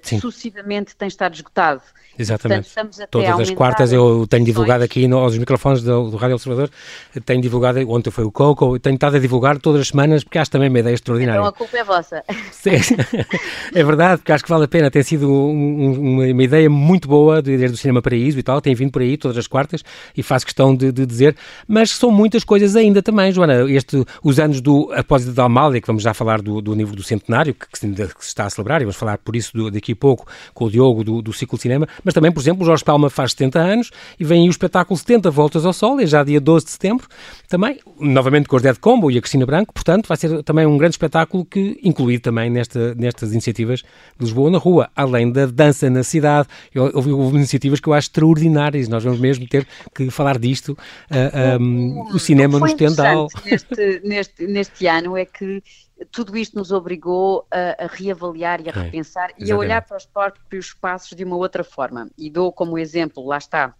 sucessivamente 0.03 0.95
tem 0.95 1.07
estado 1.07 1.33
esgotado. 1.33 1.81
Exatamente. 2.17 2.73
Portanto, 2.73 3.07
Todas 3.09 3.39
as 3.39 3.49
quartas 3.51 3.93
eu 3.93 4.25
tenho 4.27 4.43
divulgado 4.43 4.83
aqui 4.83 5.07
no, 5.07 5.19
aos 5.19 5.37
microfones 5.37 5.83
do, 5.83 6.09
do 6.09 6.17
Rádio 6.17 6.35
Observador, 6.35 6.69
tenho 7.23 7.41
divulgado, 7.41 7.79
ontem 7.91 8.09
foi 8.09 8.23
o 8.23 8.31
Coco, 8.31 8.79
tenho 8.79 8.95
estado 8.95 9.17
a 9.17 9.19
divulgar 9.19 9.59
todas 9.59 9.81
as 9.81 9.89
semanas 9.89 10.23
porque 10.23 10.39
acho 10.39 10.49
também 10.49 10.69
uma 10.69 10.79
ideia 10.79 10.95
extraordinária. 10.95 11.39
Então 11.39 11.49
a 11.49 11.53
culpa 11.53 11.77
é 11.77 11.83
vossa. 11.83 12.23
Sim, 12.51 12.71
é 13.73 13.83
verdade, 13.83 14.17
porque 14.17 14.31
acho 14.31 14.43
que 14.43 14.49
vale 14.49 14.65
a 14.65 14.67
pena, 14.67 14.89
tem 14.89 15.03
sido 15.03 15.29
um, 15.29 16.31
uma, 16.31 16.43
ideia 16.43 16.69
muito 16.69 17.07
boa 17.07 17.41
desde 17.41 17.67
o 17.67 17.77
Cinema 17.77 18.01
Paraíso 18.01 18.39
e 18.39 18.43
tal, 18.43 18.59
tem 18.61 18.73
vindo 18.73 18.91
por 18.91 19.01
aí 19.01 19.15
todas 19.15 19.37
as 19.37 19.47
quartas 19.47 19.83
e 20.15 20.23
faço 20.23 20.45
questão 20.45 20.75
de, 20.75 20.91
de 20.91 21.05
dizer, 21.05 21.35
mas 21.67 21.91
são 21.91 22.09
muitas 22.09 22.43
coisas 22.43 22.75
ainda 22.75 23.03
também, 23.03 23.31
Joana, 23.31 23.69
este, 23.71 24.03
os 24.23 24.39
anos 24.39 24.59
do 24.59 24.91
Apósito 24.93 25.33
da 25.33 25.43
Amália, 25.43 25.79
que 25.79 25.87
vamos 25.87 26.01
já 26.01 26.13
falar 26.13 26.41
do, 26.41 26.61
do 26.61 26.73
nível 26.73 26.95
do 26.95 27.03
centenário, 27.03 27.53
que, 27.53 27.67
que, 27.67 27.77
se 27.77 27.87
está 28.21 28.45
a 28.45 28.49
celebrar, 28.49 28.81
e 28.81 28.85
vamos 28.85 28.97
falar 28.97 29.19
por 29.19 29.35
isso 29.35 29.55
do, 29.55 29.66
daqui 29.71 29.93
a 29.93 29.95
pouco 29.95 30.25
com 30.53 30.65
o 30.65 30.69
Diogo 30.69 31.03
do, 31.03 31.21
do 31.21 31.33
ciclo 31.33 31.57
de 31.57 31.61
cinema, 31.63 31.87
mas 32.03 32.13
também, 32.13 32.31
por 32.31 32.41
exemplo, 32.41 32.63
o 32.63 32.65
Jorge 32.65 32.83
Palma 32.83 33.09
faz 33.09 33.31
70 33.31 33.59
anos 33.59 33.91
e 34.19 34.23
vem 34.23 34.43
aí 34.43 34.47
o 34.47 34.51
espetáculo 34.51 34.97
70 34.97 35.29
Voltas 35.31 35.65
ao 35.65 35.73
Sol, 35.73 35.99
é 35.99 36.05
já 36.05 36.23
dia 36.23 36.39
12 36.39 36.65
de 36.65 36.71
setembro, 36.71 37.07
também, 37.47 37.79
novamente 37.99 38.47
com 38.47 38.57
o 38.57 38.59
Dead 38.59 38.77
Combo 38.77 39.09
e 39.11 39.17
a 39.17 39.21
Cristina 39.21 39.45
Branco, 39.45 39.73
portanto, 39.73 40.07
vai 40.07 40.17
ser 40.17 40.43
também 40.43 40.65
um 40.65 40.77
grande 40.77 40.93
espetáculo 40.93 41.45
que 41.45 41.79
incluído 41.83 42.23
também 42.23 42.49
nesta, 42.49 42.93
nestas 42.95 43.31
iniciativas 43.31 43.79
de 43.79 44.25
Lisboa 44.25 44.51
na 44.51 44.57
Rua, 44.57 44.89
além 44.95 45.31
da 45.31 45.45
dança 45.45 45.89
na 45.89 46.03
cidade, 46.03 46.47
houve, 46.75 47.11
houve 47.11 47.37
iniciativas 47.37 47.79
que 47.79 47.87
eu 47.87 47.93
acho 47.93 48.07
extraordinárias, 48.07 48.87
nós 48.87 49.03
vamos 49.03 49.19
mesmo 49.19 49.47
ter 49.47 49.67
que 49.93 50.09
falar 50.09 50.37
disto, 50.37 50.71
uh, 50.71 50.77
ah, 51.11 51.57
um, 51.59 52.01
o 52.13 52.19
cinema 52.19 52.59
no 52.59 52.67
Stendhal. 52.67 53.27
Neste, 53.45 54.01
neste, 54.03 54.47
neste 54.47 54.87
ano 54.87 55.17
é 55.17 55.25
que 55.25 55.61
tudo 56.11 56.37
isto 56.37 56.57
nos 56.57 56.71
obrigou 56.71 57.47
a, 57.51 57.85
a 57.85 57.87
reavaliar 57.87 58.61
e 58.61 58.69
a 58.69 58.71
repensar 58.71 59.31
é, 59.31 59.33
e 59.39 59.51
a 59.51 59.57
olhar 59.57 59.81
para 59.81 59.97
os 59.97 60.05
próprios 60.05 60.67
espaços 60.67 61.15
de 61.15 61.23
uma 61.23 61.35
outra 61.35 61.63
forma. 61.63 62.09
E 62.17 62.29
dou 62.29 62.51
como 62.51 62.77
exemplo, 62.77 63.25
lá 63.25 63.37
está, 63.37 63.73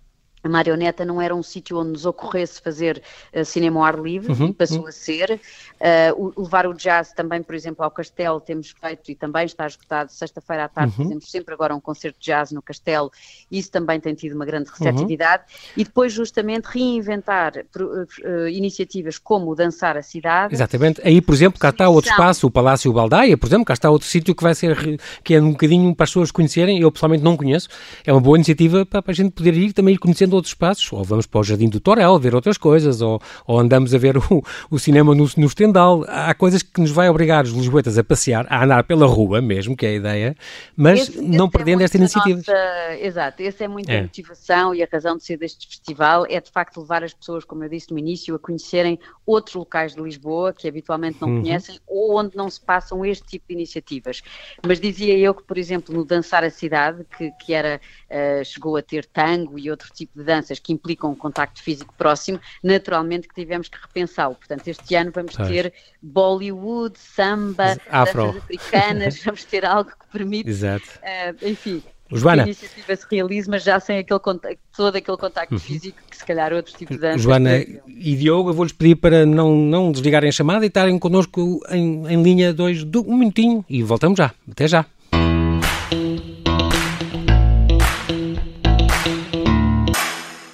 a 0.44 0.50
marioneta 0.50 1.04
não 1.04 1.22
era 1.22 1.36
um 1.36 1.44
sítio 1.44 1.78
onde 1.78 1.92
nos 1.92 2.06
ocorresse 2.06 2.62
fazer 2.62 3.02
uh, 3.34 3.44
cinema 3.44 3.80
ao 3.80 3.86
ar 3.86 4.00
livre, 4.00 4.32
uhum, 4.32 4.54
passou 4.54 4.82
uhum. 4.82 4.88
a 4.88 4.92
ser. 4.92 5.40
Uh, 5.80 6.34
levar 6.42 6.68
o 6.68 6.74
jazz 6.74 7.12
também, 7.14 7.42
por 7.42 7.56
exemplo, 7.56 7.84
ao 7.84 7.92
Castelo, 7.92 8.40
temos 8.40 8.74
feito 8.80 9.12
e 9.12 9.16
também 9.16 9.46
está 9.46 9.66
esgotado. 9.68 10.12
Sexta-feira 10.12 10.66
à 10.66 10.70
tarde 10.70 10.94
uhum. 10.98 11.04
fazemos 11.04 11.30
sempre 11.30 11.54
agora 11.54 11.76
um 11.76 11.80
concerto 11.80 12.20
de 12.20 12.26
jazz 12.26 12.52
no 12.52 12.62
Castelo, 12.62 13.12
isso 13.52 13.72
também 13.72 14.00
tem 14.00 14.14
tido 14.14 14.34
uma 14.36 14.46
grande 14.46 14.70
receptividade. 14.70 15.44
Uhum. 15.44 15.74
E 15.78 15.84
depois, 15.84 16.14
justamente, 16.14 16.66
reinventar 16.66 17.54
uh, 17.58 18.48
iniciativas 18.48 19.18
como 19.18 19.52
o 19.52 19.56
Dançar 19.56 19.98
a 19.98 20.02
Cidade. 20.02 20.54
Exatamente. 20.54 21.02
Aí, 21.04 21.22
por 21.22 21.34
exemplo, 21.34 21.60
cá 21.60 21.70
está 21.70 21.90
outro 21.90 22.12
espaço, 22.12 22.48
o 22.48 22.52
Palácio 22.52 22.92
Baldaia, 22.94 23.38
por 23.38 23.48
exemplo, 23.48 23.66
cá 23.66 23.74
está 23.74 23.90
outro 23.90 24.08
sítio 24.08 24.34
que 24.34 24.44
vai 24.44 24.56
ser, 24.56 25.00
que 25.24 25.34
é 25.34 25.42
um 25.42 25.52
bocadinho 25.52 25.94
para 25.96 26.06
as 26.06 26.10
pessoas 26.10 26.32
conhecerem, 26.32 26.80
eu 26.80 26.92
pessoalmente 26.92 27.24
não 27.24 27.36
conheço. 27.36 27.68
É 28.06 28.12
uma 28.14 28.22
boa 28.22 28.38
iniciativa 28.38 28.86
para, 28.86 29.02
para 29.02 29.12
a 29.12 29.16
gente 29.16 29.32
poder 29.32 29.54
ir 29.54 29.74
também 29.74 29.94
ir 29.94 29.98
conhecendo 29.98 30.37
outros 30.38 30.52
espaços, 30.52 30.92
ou 30.92 31.04
vamos 31.04 31.26
para 31.26 31.40
o 31.40 31.44
Jardim 31.44 31.70
do 31.70 31.80
Torel 31.80 32.18
ver 32.20 32.34
outras 32.34 32.58
coisas, 32.58 33.02
ou, 33.02 33.22
ou 33.46 33.60
andamos 33.60 33.94
a 33.94 33.98
ver 33.98 34.18
o, 34.18 34.44
o 34.72 34.80
cinema 34.80 35.14
no, 35.14 35.28
no 35.38 35.50
Stendhal. 35.50 36.06
Há 36.08 36.34
coisas 36.34 36.64
que 36.64 36.80
nos 36.80 36.92
vai 36.92 37.10
obrigar 37.10 37.44
os 37.44 37.52
lisboetas 37.52 37.98
a 37.98 38.04
passear, 38.04 38.46
a 38.50 38.64
andar 38.64 38.84
pela 38.84 39.06
rua 39.06 39.42
mesmo, 39.42 39.76
que 39.76 39.86
é 39.86 39.90
a 39.90 39.94
ideia, 39.94 40.36
mas 40.76 41.02
esse, 41.02 41.22
não 41.22 41.46
esse 41.46 41.56
é 41.56 41.58
perdendo 41.58 41.82
é 41.82 41.84
esta 41.84 41.98
iniciativa. 41.98 42.38
Nossa, 42.38 42.98
exato, 43.00 43.44
essa 43.44 43.64
é 43.64 43.68
muito 43.68 43.90
é. 43.90 44.00
a 44.00 44.02
motivação 44.04 44.74
e 44.74 44.82
a 44.82 44.88
razão 44.92 45.18
de 45.18 45.24
ser 45.24 45.38
deste 45.38 45.68
festival, 45.68 46.26
é 46.30 46.40
de 46.40 46.52
facto 46.52 46.80
levar 46.80 47.04
as 47.04 47.14
pessoas, 47.14 47.44
como 47.44 47.64
eu 47.64 47.70
disse 47.70 47.92
no 47.92 47.98
início, 47.98 48.34
a 48.36 48.40
conhecerem 48.40 49.00
outros 49.26 49.56
locais 49.56 49.94
de 49.94 50.02
Lisboa 50.02 50.54
que 50.54 50.68
habitualmente 50.68 51.18
não 51.22 51.30
uhum. 51.30 51.42
conhecem 51.42 51.80
ou 51.86 52.18
onde 52.18 52.36
não 52.36 52.50
se 52.50 52.62
passam 52.62 53.06
este 53.06 53.26
tipo 53.28 53.46
de 53.50 53.54
iniciativas. 53.54 54.22
Mas 54.66 54.80
dizia 54.80 55.18
eu 55.18 55.34
que, 55.34 55.44
por 55.44 55.58
exemplo, 55.58 55.94
no 55.94 56.06
Dançar 56.06 56.44
a 56.44 56.50
Cidade, 56.50 57.06
que, 57.18 57.32
que 57.32 57.54
era, 57.54 57.80
uh, 58.10 58.46
chegou 58.46 58.78
a 58.78 58.82
ter 58.82 59.06
tango 59.06 59.58
e 59.60 59.70
outro 59.70 59.90
tipo 59.94 60.17
de 60.18 60.24
danças 60.24 60.60
que 60.60 60.74
implicam 60.74 61.12
um 61.12 61.16
contacto 61.16 61.62
físico 61.62 61.94
próximo, 61.98 62.40
naturalmente 62.64 63.28
que 63.28 63.36
tivemos 63.36 63.70
que 63.70 63.78
repensá-lo. 63.80 64.36
Portanto, 64.36 64.68
este 64.68 64.96
ano 64.96 65.12
vamos 65.14 65.36
ter 65.36 65.74
Bollywood, 66.02 66.98
samba, 66.98 67.78
Afro. 67.90 68.28
danças 68.28 68.44
africanas, 68.44 69.20
vamos 69.24 69.44
ter 69.46 69.66
algo 69.66 69.92
que 69.92 70.08
permite, 70.12 70.50
uh, 70.50 71.48
enfim, 71.48 71.84
Joana. 72.12 72.44
que 72.44 72.50
a 72.50 72.54
iniciativa 72.54 72.96
se 72.96 73.06
realize, 73.12 73.50
mas 73.50 73.64
já 73.64 73.80
sem 73.80 74.00
aquele 74.00 74.20
contacto, 74.20 74.60
todo 74.76 74.96
aquele 74.96 75.18
contacto 75.18 75.54
uhum. 75.54 75.60
físico 75.60 75.98
que 76.10 76.18
se 76.18 76.26
calhar 76.26 76.54
outros 76.54 76.76
tipos 76.76 76.96
de 76.96 77.02
danças. 77.02 77.22
Joana 77.22 77.58
e 77.58 78.16
Diogo, 78.16 78.50
eu 78.50 78.54
vou-lhes 78.54 78.74
pedir 78.74 78.96
para 78.96 79.26
não, 79.26 79.56
não 79.56 79.92
desligarem 79.92 80.30
a 80.30 80.32
chamada 80.32 80.66
e 80.66 80.68
estarem 80.68 80.98
connosco 80.98 81.62
em, 81.70 82.08
em 82.08 82.24
linha 82.24 82.54
dois, 82.54 82.84
um 82.84 83.18
minutinho 83.18 83.64
e 83.70 83.84
voltamos 83.84 84.18
já. 84.18 84.34
Até 84.50 84.68
já. 84.68 84.86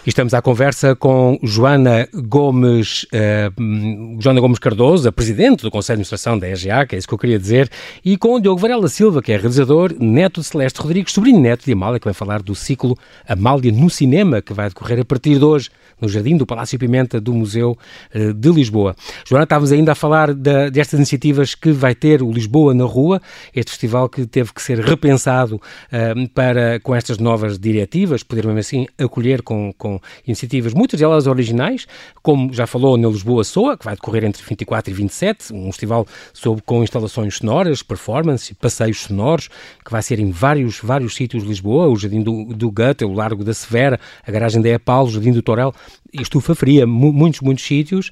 Estamos 0.06 0.34
à 0.34 0.42
conversa 0.42 0.98
com 0.98 1.40
Joana 1.42 2.10
Gomes, 2.14 3.04
uh, 3.04 4.20
Joana 4.20 4.42
Gomes 4.42 4.60
Cardoso, 4.60 5.08
a 5.08 5.14
Presidente 5.14 5.64
do 5.64 5.72
Conselho 5.72 5.96
de 5.96 6.02
Administração 6.02 6.38
da 6.38 6.50
EGA, 6.50 6.86
que 6.86 6.96
é 6.96 7.00
isso 7.00 7.08
que 7.08 7.14
eu 7.14 7.18
queria 7.18 7.40
dizer, 7.40 7.70
e 8.04 8.18
com 8.18 8.38
Diogo 8.38 8.60
Varela 8.60 8.90
Silva, 8.90 9.22
que 9.22 9.32
é 9.32 9.38
realizador, 9.38 9.96
neto 9.98 10.42
de 10.42 10.48
Celeste 10.48 10.82
Rodrigues, 10.82 11.14
sobrinho 11.14 11.40
neto 11.40 11.64
de 11.64 11.72
Amália, 11.72 12.02
que 12.02 12.06
vai 12.06 12.14
falar 12.14 12.42
do 12.42 12.54
ciclo 12.54 12.98
Amália 13.26 13.72
no 13.72 13.90
Cinema, 13.90 14.42
que 14.42 14.52
vai 14.52 14.68
decorrer 14.68 15.00
a 15.00 15.06
partir 15.06 15.40
de 15.40 15.46
hoje 15.46 15.70
no 16.02 16.10
Jardim 16.10 16.36
do 16.36 16.46
Palácio 16.46 16.78
Pimenta 16.78 17.22
do 17.22 17.34
Museu 17.34 17.78
uh, 18.14 18.34
de 18.34 18.50
Lisboa. 18.52 18.98
Joana, 19.26 19.46
estávamos 19.46 19.72
ainda 19.72 19.94
a 19.94 19.96
falar 19.96 20.34
da, 20.34 20.68
destas 20.68 21.00
iniciativas 21.00 21.56
que 21.56 21.72
vai 21.72 21.96
ter 21.96 22.22
o 22.22 22.30
Lisboa 22.30 22.74
na 22.74 22.84
Rua, 22.84 23.22
este 23.56 23.72
festival 23.72 24.10
que 24.10 24.26
teve 24.26 24.52
que 24.52 24.62
ser 24.62 24.80
repensado 24.80 25.56
uh, 25.56 26.30
para, 26.36 26.82
com 26.82 26.94
estas 26.94 27.20
novas 27.20 27.58
diretivas, 27.58 28.22
poder 28.22 28.46
mesmo 28.46 28.60
assim 28.60 28.86
acolher 28.98 29.42
com, 29.42 29.74
com 29.78 29.93
iniciativas, 30.26 30.74
muitas 30.74 31.00
delas 31.00 31.28
originais, 31.28 31.88
como 32.22 32.54
já 32.54 32.68
falou 32.68 32.98
na 32.98 33.08
Lisboa 33.08 33.44
Soa, 33.44 33.78
que 33.78 33.86
vai 33.86 33.96
decorrer 33.96 34.24
entre 34.24 34.44
24 34.44 34.92
e 34.92 34.94
27, 34.94 35.54
um 35.54 35.66
festival 35.72 36.08
sobre, 36.34 36.62
com 36.64 36.84
instalações 36.84 37.38
sonoras, 37.38 37.84
performance, 37.84 38.54
passeios 38.56 39.02
sonoros, 39.02 39.50
que 39.84 39.92
vai 39.92 40.02
ser 40.02 40.20
em 40.20 40.32
vários, 40.32 40.80
vários 40.80 41.16
sítios 41.16 41.44
de 41.44 41.50
Lisboa, 41.50 41.88
o 41.88 41.96
Jardim 41.96 42.22
do, 42.22 42.46
do 42.54 42.72
Gata, 42.72 43.06
o 43.06 43.14
Largo 43.14 43.44
da 43.44 43.54
Severa, 43.54 44.00
a 44.26 44.32
garagem 44.32 44.62
da 44.62 44.70
Epal, 44.70 45.06
o 45.06 45.12
Jardim 45.12 45.32
do 45.32 45.42
Torel, 45.42 45.74
Estufa 46.14 46.54
Fria, 46.54 46.86
muitos, 46.86 47.42
muitos 47.42 47.66
sítios. 47.66 48.12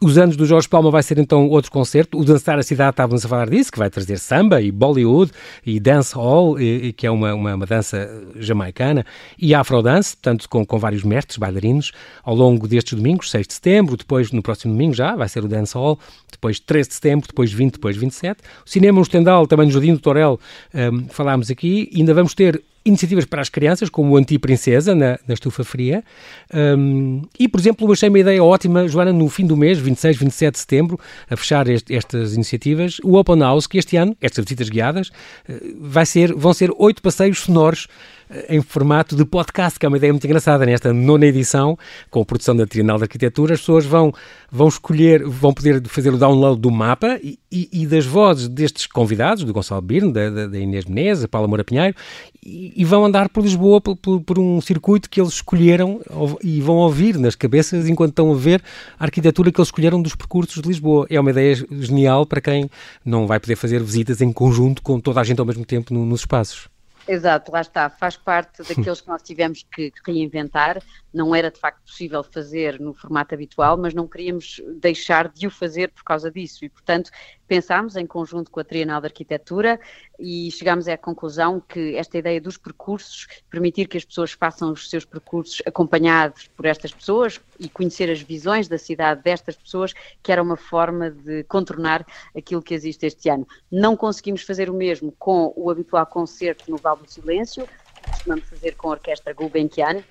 Os 0.00 0.16
anos 0.16 0.36
do 0.36 0.46
Jorge 0.46 0.68
Palma 0.68 0.92
vai 0.92 1.02
ser 1.02 1.18
então 1.18 1.48
outro 1.48 1.72
concerto. 1.72 2.16
O 2.16 2.24
Dançar 2.24 2.56
a 2.56 2.62
Cidade, 2.62 2.90
estávamos 2.90 3.24
a 3.24 3.28
falar 3.28 3.50
disso, 3.50 3.72
que 3.72 3.80
vai 3.80 3.90
trazer 3.90 4.16
samba 4.18 4.62
e 4.62 4.70
Bollywood 4.70 5.32
e 5.66 5.80
Dance 5.80 6.14
Hall, 6.14 6.60
e, 6.60 6.92
que 6.92 7.04
é 7.04 7.10
uma, 7.10 7.34
uma, 7.34 7.54
uma, 7.56 7.66
dança 7.66 8.08
jamaicana, 8.36 9.04
e 9.36 9.52
Afrodance, 9.56 10.14
portanto, 10.14 10.48
com, 10.48 10.64
com 10.64 10.78
vários 10.78 11.02
mestres, 11.02 11.36
bailarinos, 11.36 11.90
ao 12.22 12.36
longo 12.36 12.68
destes 12.68 12.96
domingos, 12.96 13.28
6 13.32 13.48
de 13.48 13.54
setembro, 13.54 13.96
depois 13.96 14.30
no 14.30 14.40
próximo 14.40 14.72
domingo 14.72 14.94
já 14.94 15.16
vai 15.16 15.28
ser 15.28 15.42
o 15.42 15.48
Dance 15.48 15.74
Hall, 15.74 15.98
depois 16.30 16.60
13 16.60 16.90
de 16.90 16.94
setembro, 16.94 17.26
depois 17.26 17.52
20, 17.52 17.72
depois 17.72 17.96
27. 17.96 18.40
O 18.64 18.70
cinema 18.70 19.00
no 19.00 19.04
Stendhal, 19.04 19.48
também 19.48 19.66
no 19.66 19.72
Jardim 19.72 19.94
do 19.94 19.98
Torel, 19.98 20.38
um, 20.72 21.08
falámos 21.08 21.50
aqui, 21.50 21.90
e 21.92 21.98
ainda 21.98 22.14
vamos 22.14 22.34
ter 22.34 22.62
iniciativas 22.84 23.24
para 23.24 23.40
as 23.40 23.48
crianças, 23.48 23.88
como 23.88 24.12
o 24.12 24.16
Anti-Princesa, 24.16 24.94
na, 24.94 25.18
na, 25.26 25.34
Estufa 25.34 25.64
Fria. 25.64 26.02
Um, 26.54 27.22
e, 27.38 27.48
por 27.48 27.60
exemplo, 27.60 27.90
achei 27.92 28.08
uma 28.08 28.18
ideia 28.18 28.42
ótima, 28.42 28.88
Joana, 28.88 29.12
no 29.12 29.28
fim 29.28 29.46
do 29.46 29.56
mês, 29.56 29.78
26, 29.78 30.16
27 30.16 30.52
de 30.52 30.58
setembro, 30.58 31.00
a 31.28 31.36
fechar 31.36 31.68
este, 31.68 31.94
estas 31.94 32.34
iniciativas, 32.34 32.98
o 33.04 33.16
Open 33.16 33.40
House, 33.40 33.66
que 33.66 33.78
este 33.78 33.96
ano, 33.96 34.16
estas 34.20 34.44
visitas 34.44 34.68
guiadas, 34.68 35.10
eh, 35.48 35.60
vai 35.78 36.06
ser, 36.06 36.32
vão 36.32 36.54
ser 36.54 36.70
oito 36.78 37.02
passeios 37.02 37.40
sonoros 37.40 37.88
em 38.48 38.60
formato 38.60 39.16
de 39.16 39.24
podcast, 39.24 39.78
que 39.78 39.86
é 39.86 39.88
uma 39.88 39.96
ideia 39.96 40.12
muito 40.12 40.24
engraçada. 40.24 40.64
Nesta 40.66 40.92
nona 40.92 41.26
edição, 41.26 41.78
com 42.10 42.20
a 42.20 42.24
produção 42.24 42.54
da 42.54 42.66
Trienal 42.66 42.98
de 42.98 43.04
Arquitetura, 43.04 43.54
as 43.54 43.60
pessoas 43.60 43.84
vão, 43.84 44.12
vão 44.50 44.68
escolher, 44.68 45.24
vão 45.24 45.52
poder 45.52 45.82
fazer 45.88 46.12
o 46.12 46.18
download 46.18 46.60
do 46.60 46.70
mapa 46.70 47.18
e, 47.22 47.38
e, 47.50 47.68
e 47.72 47.86
das 47.86 48.04
vozes 48.04 48.48
destes 48.48 48.86
convidados, 48.86 49.44
do 49.44 49.52
Gonçalo 49.52 49.80
Birne, 49.80 50.12
da, 50.12 50.30
da, 50.30 50.46
da 50.46 50.58
Inês 50.58 50.84
Menezes, 50.84 51.22
da 51.22 51.28
Paula 51.28 51.48
Moura 51.48 51.64
Pinheiro, 51.64 51.94
e, 52.44 52.72
e, 52.76 52.84
vão 52.84 53.04
andar 53.04 53.28
por 53.28 53.42
Lisboa 53.42 53.80
por, 53.80 53.96
por, 53.96 54.20
por, 54.20 54.38
um 54.38 54.60
circuito 54.60 55.10
que 55.10 55.20
eles 55.20 55.34
escolheram 55.34 56.00
e 56.42 56.60
vão 56.60 56.76
ouvir 56.76 57.18
nas 57.18 57.34
cabeças 57.34 57.88
enquanto 57.88 58.10
estão 58.10 58.32
a 58.32 58.34
ver 58.34 58.62
a 58.98 59.04
arquitetura 59.04 59.50
que 59.50 59.60
eles 59.60 59.68
escolheram 59.68 60.00
dos 60.00 60.14
percursos 60.14 60.62
de 60.62 60.68
Lisboa. 60.68 61.06
É 61.10 61.18
uma 61.20 61.30
ideia 61.30 61.54
genial 61.54 62.24
para 62.24 62.40
quem 62.40 62.70
não 63.04 63.26
vai 63.26 63.40
poder 63.40 63.56
fazer 63.56 63.82
visitas 63.82 64.20
em 64.20 64.32
conjunto 64.32 64.82
com 64.82 65.00
toda 65.00 65.20
a 65.20 65.24
gente 65.24 65.40
ao 65.40 65.46
mesmo 65.46 65.64
tempo 65.64 65.92
no, 65.92 66.06
nos 66.06 66.20
espaços. 66.20 66.68
Exato, 67.08 67.50
lá 67.50 67.62
está, 67.62 67.88
faz 67.88 68.18
parte 68.18 68.62
daqueles 68.62 69.00
que 69.00 69.08
nós 69.08 69.22
tivemos 69.22 69.64
que 69.72 69.90
reinventar. 70.06 70.82
Não 71.12 71.34
era 71.34 71.50
de 71.50 71.58
facto 71.58 71.80
possível 71.80 72.22
fazer 72.22 72.78
no 72.78 72.92
formato 72.92 73.34
habitual, 73.34 73.78
mas 73.78 73.94
não 73.94 74.06
queríamos 74.06 74.60
deixar 74.78 75.28
de 75.28 75.46
o 75.46 75.50
fazer 75.50 75.90
por 75.90 76.04
causa 76.04 76.30
disso. 76.30 76.66
E, 76.66 76.68
portanto, 76.68 77.10
pensámos 77.48 77.96
em 77.96 78.06
conjunto 78.06 78.50
com 78.50 78.60
a 78.60 78.64
Trienal 78.64 79.00
de 79.00 79.06
Arquitetura 79.06 79.80
e 80.18 80.50
chegámos 80.50 80.86
à 80.86 80.96
conclusão 80.98 81.60
que 81.60 81.96
esta 81.96 82.18
ideia 82.18 82.40
dos 82.40 82.58
percursos, 82.58 83.26
permitir 83.50 83.88
que 83.88 83.96
as 83.96 84.04
pessoas 84.04 84.32
façam 84.32 84.70
os 84.70 84.90
seus 84.90 85.04
percursos 85.04 85.62
acompanhados 85.64 86.48
por 86.48 86.66
estas 86.66 86.92
pessoas 86.92 87.40
e 87.58 87.68
conhecer 87.68 88.10
as 88.10 88.20
visões 88.20 88.68
da 88.68 88.76
cidade 88.76 89.22
destas 89.22 89.56
pessoas, 89.56 89.94
que 90.22 90.30
era 90.30 90.42
uma 90.42 90.56
forma 90.56 91.10
de 91.10 91.42
contornar 91.44 92.06
aquilo 92.36 92.62
que 92.62 92.74
existe 92.74 93.06
este 93.06 93.30
ano. 93.30 93.48
Não 93.72 93.96
conseguimos 93.96 94.42
fazer 94.42 94.68
o 94.68 94.74
mesmo 94.74 95.12
com 95.18 95.52
o 95.56 95.70
habitual 95.70 96.06
concerto 96.06 96.70
no 96.70 96.76
Val 96.76 96.96
do 96.96 97.10
Silêncio, 97.10 97.66
costumamos 98.10 98.48
fazer 98.48 98.76
com 98.76 98.88
a 98.88 98.92
Orquestra 98.92 99.32
Gulbenkian, 99.32 100.02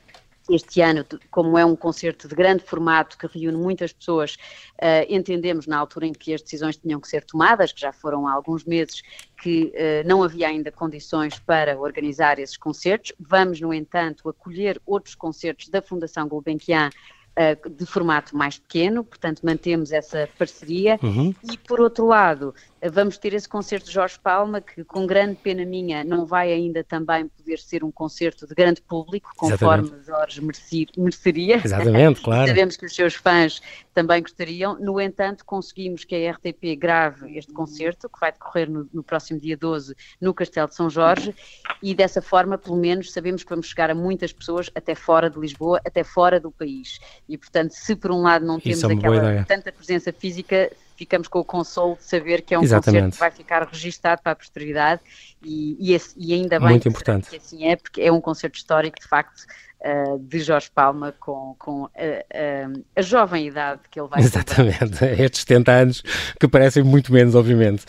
este 0.50 0.82
ano, 0.82 1.06
como 1.30 1.58
é 1.58 1.66
um 1.66 1.75
concerto 1.75 2.27
de 2.27 2.36
grande 2.36 2.63
formato 2.63 3.18
que 3.18 3.27
reúne 3.27 3.58
muitas 3.58 3.92
pessoas, 3.92 4.36
uh, 4.75 5.06
entendemos 5.10 5.68
na 5.68 5.77
altura 5.77 6.08
em 6.08 6.13
que 6.13 6.34
as 6.34 6.42
decisões 6.42 6.77
tinham 6.77 7.00
que 7.00 7.08
ser 7.08 7.24
tomadas, 7.24 7.72
que 7.72 7.82
já 7.82 7.92
foram 7.92 8.27
há 8.27 8.34
alguns 8.34 8.63
meses, 8.63 9.01
que 9.42 9.74
uh, 9.75 10.08
não 10.08 10.24
havia 10.24 10.48
ainda 10.48 10.72
condições 10.72 11.39
para 11.39 11.77
organizar 11.77 12.39
esses 12.39 12.58
concertos. 12.58 13.13
Vamos, 13.20 13.60
no 13.60 13.74
entanto, 13.74 14.30
acolher 14.30 14.82
outros 14.86 15.16
concertos 15.16 15.70
da 15.70 15.82
Fundação 15.82 16.27
Gulbenkian 16.27 16.89
uh, 17.38 17.70
de 17.70 17.86
formato 17.86 18.36
mais 18.36 18.58
pequeno, 18.58 19.04
portanto 19.04 19.42
mantemos 19.44 19.92
essa 19.92 20.27
parceria. 20.38 21.00
Uhum. 21.04 21.34
E 21.51 21.58
por 21.58 21.80
outro 21.80 22.06
lado, 22.08 22.54
vamos 22.91 23.17
ter 23.17 23.34
esse 23.34 23.48
concerto 23.48 23.88
de 23.88 23.93
Jorge 23.93 24.19
Palma, 24.19 24.62
que 24.62 24.84
com 24.84 25.07
grande 25.07 25.36
pena 25.36 25.65
minha 25.65 26.03
não 26.03 26.25
vai 26.25 26.51
ainda 26.51 26.84
também 26.84 27.27
poder 27.27 27.57
ser 27.57 27.84
um 27.84 27.91
concerto 27.91 28.46
de 28.46 28.53
grande 28.53 28.81
público, 28.81 29.31
conforme 29.36 29.88
Exatamente. 29.88 30.05
Jorge 30.05 30.41
merecer, 30.41 30.88
mereceria. 30.98 31.62
Exatamente, 31.63 32.22
claro. 32.24 32.48
Sabemos 32.48 32.77
que 32.77 32.86
os 32.86 32.96
seus 32.96 33.15
fãs 33.15 33.62
também 33.93 34.22
gostariam. 34.22 34.77
No 34.79 35.01
entanto, 35.01 35.43
conseguimos 35.43 36.03
que 36.03 36.15
a 36.15 36.31
RTP 36.31 36.77
grave 36.77 37.38
este 37.38 37.51
concerto, 37.51 38.07
que 38.10 38.19
vai 38.19 38.31
decorrer 38.31 38.69
no, 38.69 38.88
no 38.93 39.03
próximo 39.03 39.39
dia 39.39 39.57
12 39.57 39.96
no 40.22 40.34
Castelo 40.34 40.67
de 40.67 40.75
São 40.75 40.89
Jorge, 40.89 41.34
e 41.81 41.96
dessa 41.96 42.22
forma, 42.22 42.57
pelo 42.57 42.77
menos, 42.77 43.12
sabemos 43.12 43.43
que 43.43 43.50
vamos 43.50 43.67
chegar 43.67 43.89
a 43.89 43.96
muitas 43.96 44.31
pessoas 44.31 44.69
até 44.75 44.93
fora 44.93 45.29
de 45.29 45.39
Lisboa, 45.39 45.81
até 45.86 46.03
fora 46.03 46.39
do 46.39 46.51
país. 46.51 47.00
E, 47.27 47.38
portanto, 47.38 47.72
se 47.72 47.96
por 47.96 48.12
um 48.12 48.22
lado 48.22 48.46
não 48.46 48.60
temos 48.60 48.84
é 48.84 48.93
aquela 48.93 49.43
tanta 49.46 49.72
presença 49.72 50.13
física, 50.13 50.72
ficamos 50.98 51.27
com 51.27 51.39
o 51.39 51.46
consolo 51.46 51.96
de 51.96 52.04
saber 52.04 52.42
que 52.42 52.56
é 52.56 52.60
um 52.60 52.63
Exatamente. 52.63 53.04
concerto 53.04 53.13
que 53.13 53.20
vai 53.20 53.32
ficar 53.32 53.68
registado 53.68 54.22
para 54.22 54.32
a 54.32 54.36
posteridade 54.36 55.01
e, 55.44 55.77
e, 55.80 55.94
esse, 55.94 56.16
e 56.18 56.34
ainda 56.34 56.60
bem 56.60 56.70
Muito 56.70 56.84
que, 56.84 56.89
importante. 56.89 57.30
que 57.30 57.38
assim 57.38 57.68
é, 57.68 57.75
porque 57.75 58.01
é 58.01 58.12
um 58.12 58.20
concerto 58.20 58.58
histórico, 58.58 59.00
de 59.00 59.08
facto, 59.08 59.46
uh, 59.82 60.18
de 60.18 60.39
Jorge 60.39 60.70
Palma 60.74 61.13
com, 61.20 61.56
com 61.60 61.84
uh, 61.84 61.88
uh, 61.88 62.84
a 62.96 63.01
jovem 63.04 63.46
idade 63.46 63.82
que 63.92 64.00
ele 64.00 64.08
vai 64.08 64.22
Exatamente, 64.22 65.06
estes 65.22 65.42
70 65.42 65.72
anos 65.72 66.04
que 66.39 66.48
parecem 66.48 66.82
muito 66.84 67.13
menos, 67.13 67.36
obviamente. 67.36 67.86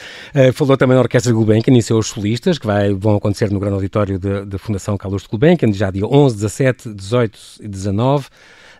falou 0.53 0.77
também 0.77 0.95
da 0.95 1.00
Orquestra 1.00 1.33
Gulbenkian 1.33 1.77
e 1.77 1.83
seus 1.83 2.09
solistas, 2.09 2.59
que 2.59 2.67
vai, 2.67 2.93
vão 2.93 3.17
acontecer 3.17 3.50
no 3.50 3.59
Grande 3.59 3.77
Auditório 3.77 4.19
da 4.19 4.59
Fundação 4.59 4.99
Carlos 4.99 5.23
de 5.23 5.29
Gulbenkian, 5.29 5.73
já 5.73 5.91
dia 5.91 6.07
11, 6.07 6.37
17, 6.37 6.95
18 6.95 7.38
e 7.61 7.69
19 7.69 8.29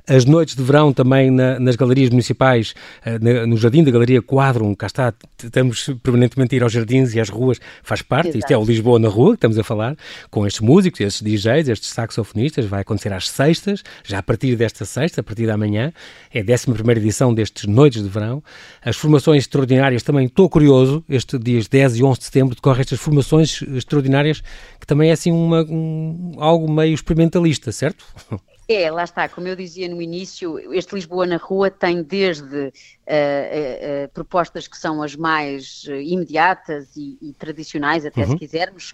as 0.09 0.25
noites 0.25 0.57
de 0.57 0.63
verão 0.63 0.93
também 0.93 1.31
na, 1.31 1.61
nas 1.61 1.77
galerias 1.77 2.09
municipais, 2.09 2.75
eh, 3.05 3.19
na, 3.19 3.47
no 3.47 3.57
Jardim 3.57 3.85
da 3.85 3.91
Galeria 3.91 4.23
Quadrum, 4.23 4.75
cá 4.75 4.87
está, 4.87 5.13
estamos 5.43 5.91
permanentemente 6.03 6.55
a 6.55 6.57
ir 6.57 6.63
aos 6.63 6.73
jardins 6.73 7.15
e 7.15 7.21
às 7.21 7.29
ruas, 7.29 7.61
faz 7.83 8.01
parte, 8.01 8.29
Exato. 8.29 8.39
isto 8.39 8.51
é 8.51 8.57
o 8.57 8.65
Lisboa 8.65 8.99
na 8.99 9.09
rua 9.09 9.31
que 9.31 9.37
estamos 9.37 9.59
a 9.59 9.63
falar, 9.63 9.97
com 10.31 10.47
estes 10.47 10.63
músicos, 10.63 11.01
estes 11.01 11.23
DJs, 11.23 11.69
estes 11.69 11.91
saxofonistas, 11.91 12.65
vai 12.65 12.81
acontecer 12.81 13.13
às 13.13 13.29
sextas, 13.29 13.83
já 14.03 14.19
a 14.19 14.23
partir 14.23 14.57
desta 14.57 14.87
sexta, 14.87 15.21
a 15.21 15.25
partir 15.25 15.47
da 15.47 15.57
manhã, 15.57 15.93
é 16.33 16.41
a 16.41 16.43
11 16.43 16.91
edição 16.93 17.35
destes 17.35 17.67
Noites 17.67 18.03
de 18.03 18.09
Verão. 18.09 18.43
As 18.83 18.97
formações 18.97 19.43
extraordinárias, 19.43 20.03
também 20.03 20.27
estou 20.27 20.49
curioso, 20.49 21.05
este 21.09 21.39
dias 21.39 21.69
10 21.69 21.97
e 21.97 22.03
11 22.03 22.19
de 22.19 22.25
setembro 22.25 22.55
decorrem 22.55 22.81
estas 22.81 22.99
formações 22.99 23.63
extraordinárias, 23.63 24.41
que 24.81 24.87
também 24.87 25.11
é 25.11 25.13
assim 25.13 25.31
uma, 25.31 25.63
um, 25.63 26.33
algo 26.39 26.71
meio 26.71 26.95
experimentalista, 26.95 27.71
certo? 27.73 28.05
É, 28.71 28.91
lá 28.91 29.03
está, 29.03 29.27
como 29.31 29.49
eu 29.49 29.57
dizia 29.57 29.89
no 29.89 30.03
início, 30.03 30.75
este 30.75 30.95
Lisboa 30.95 31.25
na 31.25 31.39
Rua 31.39 31.71
tem 31.71 32.03
desde 32.03 32.45
uh, 32.45 32.69
uh, 32.69 34.05
uh, 34.05 34.09
propostas 34.13 34.69
que 34.69 34.77
são 34.77 35.03
as 35.03 35.17
mais 35.17 35.87
imediatas 36.03 36.95
e, 36.95 37.17
e, 37.23 37.33
tradicionais, 37.33 38.05
até 38.05 38.21
uhum. 38.21 38.33
se 38.33 38.37
quisermos, 38.37 38.93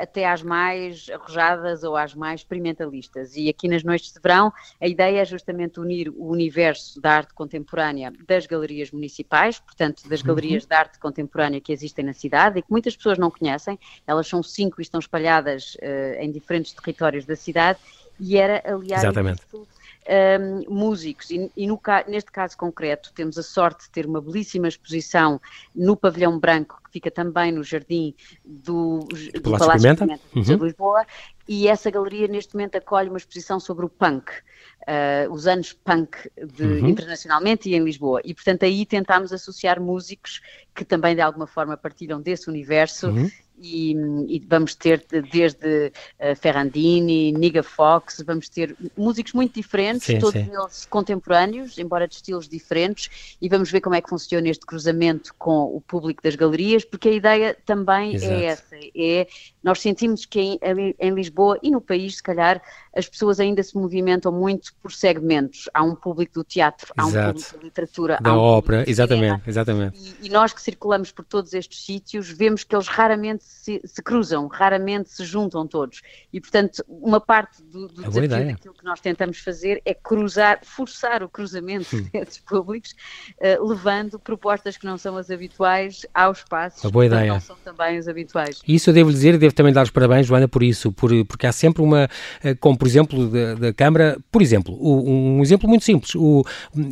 até 0.00 0.28
às 0.28 0.42
mais 0.42 1.08
arrojadas 1.10 1.84
ou 1.84 1.96
às 1.96 2.12
mais 2.12 2.40
experimentalistas. 2.40 3.36
E 3.36 3.48
aqui 3.48 3.68
nas 3.68 3.84
noites 3.84 4.12
de 4.12 4.18
verão, 4.20 4.52
a 4.80 4.88
ideia 4.88 5.20
é 5.20 5.24
justamente 5.24 5.78
unir 5.78 6.08
o 6.08 6.26
universo 6.26 7.00
da 7.00 7.12
arte 7.12 7.34
contemporânea 7.34 8.12
das 8.26 8.46
galerias 8.46 8.90
municipais, 8.90 9.60
portanto, 9.60 10.08
das 10.08 10.22
uhum. 10.22 10.26
galerias 10.26 10.66
de 10.66 10.74
arte 10.74 10.98
contemporânea 10.98 11.60
que 11.60 11.72
existem 11.72 12.04
na 12.04 12.12
cidade 12.12 12.58
e 12.58 12.62
que 12.62 12.70
muitas 12.70 12.96
pessoas 12.96 13.16
não 13.16 13.30
conhecem. 13.30 13.78
Elas 14.08 14.26
são 14.26 14.42
cinco 14.42 14.80
e 14.80 14.82
estão 14.82 14.98
espalhadas 14.98 15.76
em 16.18 16.32
diferentes 16.32 16.72
territórios 16.72 17.24
da 17.24 17.36
cidade 17.36 17.78
e 18.18 18.36
era 18.36 18.62
aliás 18.64 19.02
um, 20.08 20.74
músicos. 20.74 21.30
E, 21.30 21.50
e 21.56 21.66
no, 21.66 21.80
neste 22.08 22.30
caso 22.30 22.56
concreto, 22.56 23.12
temos 23.14 23.38
a 23.38 23.42
sorte 23.42 23.84
de 23.84 23.90
ter 23.90 24.06
uma 24.06 24.20
belíssima 24.20 24.68
exposição 24.68 25.40
no 25.74 25.96
Pavilhão 25.96 26.38
Branco, 26.38 26.80
que 26.84 26.90
fica 26.92 27.10
também 27.10 27.52
no 27.52 27.62
jardim 27.62 28.14
do, 28.44 29.00
do 29.34 29.40
Palácio, 29.42 29.66
Palácio 29.66 29.96
Pimenta, 29.96 30.20
uhum. 30.34 30.42
de 30.42 30.56
Lisboa, 30.56 31.06
e 31.46 31.68
essa 31.68 31.90
galeria 31.90 32.26
neste 32.26 32.54
momento 32.54 32.76
acolhe 32.76 33.08
uma 33.08 33.18
exposição 33.18 33.60
sobre 33.60 33.84
o 33.84 33.88
punk, 33.88 34.30
uh, 34.30 35.30
os 35.30 35.46
anos 35.46 35.72
punk 35.72 36.16
de, 36.36 36.62
uhum. 36.62 36.88
internacionalmente 36.88 37.68
e 37.68 37.74
em 37.74 37.84
Lisboa. 37.84 38.20
E 38.24 38.32
portanto 38.32 38.64
aí 38.64 38.86
tentámos 38.86 39.32
associar 39.32 39.80
músicos 39.80 40.40
que 40.74 40.84
também 40.84 41.14
de 41.14 41.20
alguma 41.20 41.46
forma 41.46 41.76
partilham 41.76 42.20
desse 42.20 42.48
universo 42.48 43.08
uhum 43.08 43.30
e, 43.58 43.92
e, 44.28 44.38
vamos 44.46 44.74
ter 44.74 45.04
desde 45.30 45.92
uh, 46.18 46.36
Ferrandini, 46.36 47.32
Niga 47.32 47.62
Fox, 47.62 48.22
vamos 48.26 48.48
ter 48.48 48.76
músicos 48.96 49.32
muito 49.32 49.54
diferentes, 49.54 50.06
sim, 50.06 50.18
todos 50.18 50.40
sim. 50.40 50.50
eles 50.52 50.86
contemporâneos, 50.86 51.78
embora 51.78 52.08
de 52.08 52.14
estilos 52.14 52.48
diferentes, 52.48 53.36
e 53.40 53.48
vamos 53.48 53.70
ver 53.70 53.80
como 53.80 53.94
é 53.94 54.00
que 54.00 54.08
funciona 54.08 54.48
este 54.48 54.66
cruzamento 54.66 55.34
com 55.38 55.64
o 55.74 55.80
público 55.80 56.22
das 56.22 56.34
galerias, 56.34 56.84
porque 56.84 57.08
a 57.08 57.12
ideia 57.12 57.56
também 57.64 58.12
é 58.12 58.14
Exato. 58.14 58.32
é 58.32 58.44
essa, 58.44 58.73
é 58.96 59.26
nós 59.62 59.80
sentimos 59.80 60.24
que 60.24 60.40
em, 60.40 60.58
em, 60.98 61.14
Lisboa 61.14 61.58
e 61.62 61.70
no 61.70 61.80
país, 61.80 62.16
se 62.16 62.22
calhar, 62.22 62.62
as 62.96 63.08
pessoas 63.08 63.40
ainda 63.40 63.62
se 63.62 63.76
movimentam 63.76 64.32
muito 64.32 64.74
por 64.82 64.92
segmentos. 64.92 65.68
Há 65.74 65.82
um 65.82 65.94
público 65.94 66.34
do 66.34 66.44
teatro, 66.44 66.92
há 66.96 67.06
Exato. 67.06 67.28
um 67.28 67.32
público 67.32 67.58
da 67.58 67.64
literatura, 67.64 68.18
da 68.20 68.34
um 68.34 68.38
ópera, 68.38 68.84
exatamente, 68.88 69.48
exatamente. 69.48 70.16
E, 70.20 70.26
e, 70.26 70.30
nós 70.30 70.52
que 70.52 70.62
circulamos 70.62 71.12
por 71.12 71.24
todos 71.24 71.52
estes 71.52 71.84
sítios, 71.84 72.28
vemos 72.30 72.64
que 72.64 72.74
eles 72.74 72.88
raramente 72.88 73.44
se, 73.44 73.80
se 73.84 74.02
cruzam, 74.02 74.46
raramente 74.46 75.10
se 75.10 75.24
juntam 75.24 75.66
todos. 75.66 76.02
E, 76.32 76.40
portanto, 76.40 76.84
uma 76.88 77.20
parte 77.20 77.62
do, 77.62 77.88
do 77.88 78.04
é 78.04 78.08
desafio 78.08 78.46
daquilo 78.46 78.74
que 78.74 78.84
nós 78.84 79.00
tentamos 79.00 79.38
fazer 79.38 79.82
é 79.84 79.94
cruzar, 79.94 80.60
forçar 80.62 81.22
o 81.22 81.28
cruzamento 81.28 81.96
hum. 81.96 82.08
desses 82.12 82.38
públicos, 82.38 82.94
uh, 83.38 83.66
levando 83.66 84.18
propostas 84.18 84.76
que 84.76 84.86
não 84.86 84.96
são 84.96 85.16
as 85.16 85.30
habituais 85.30 86.06
aos 86.14 86.38
espaços 86.38 86.84
boa 86.94 87.08
que 87.08 87.26
não 87.26 87.40
são 87.40 87.56
também 87.56 87.98
os 87.98 88.08
habituais. 88.08 88.62
Isso 88.66 88.90
eu 88.90 88.94
devo 88.94 89.12
dizer, 89.12 89.38
devo 89.38 89.54
também 89.54 89.72
dar 89.72 89.82
os 89.82 89.90
parabéns, 89.90 90.26
Joana, 90.26 90.48
por 90.48 90.62
isso, 90.62 90.92
por, 90.92 91.10
porque 91.26 91.46
há 91.46 91.52
sempre 91.52 91.82
uma, 91.82 92.08
eh, 92.42 92.54
como 92.54 92.76
por 92.76 92.86
exemplo 92.86 93.28
da, 93.28 93.54
da 93.54 93.72
Câmara, 93.72 94.18
por 94.30 94.42
exemplo, 94.42 94.76
um 94.80 95.42
exemplo 95.42 95.68
muito 95.68 95.84
simples, 95.84 96.14
o, 96.14 96.44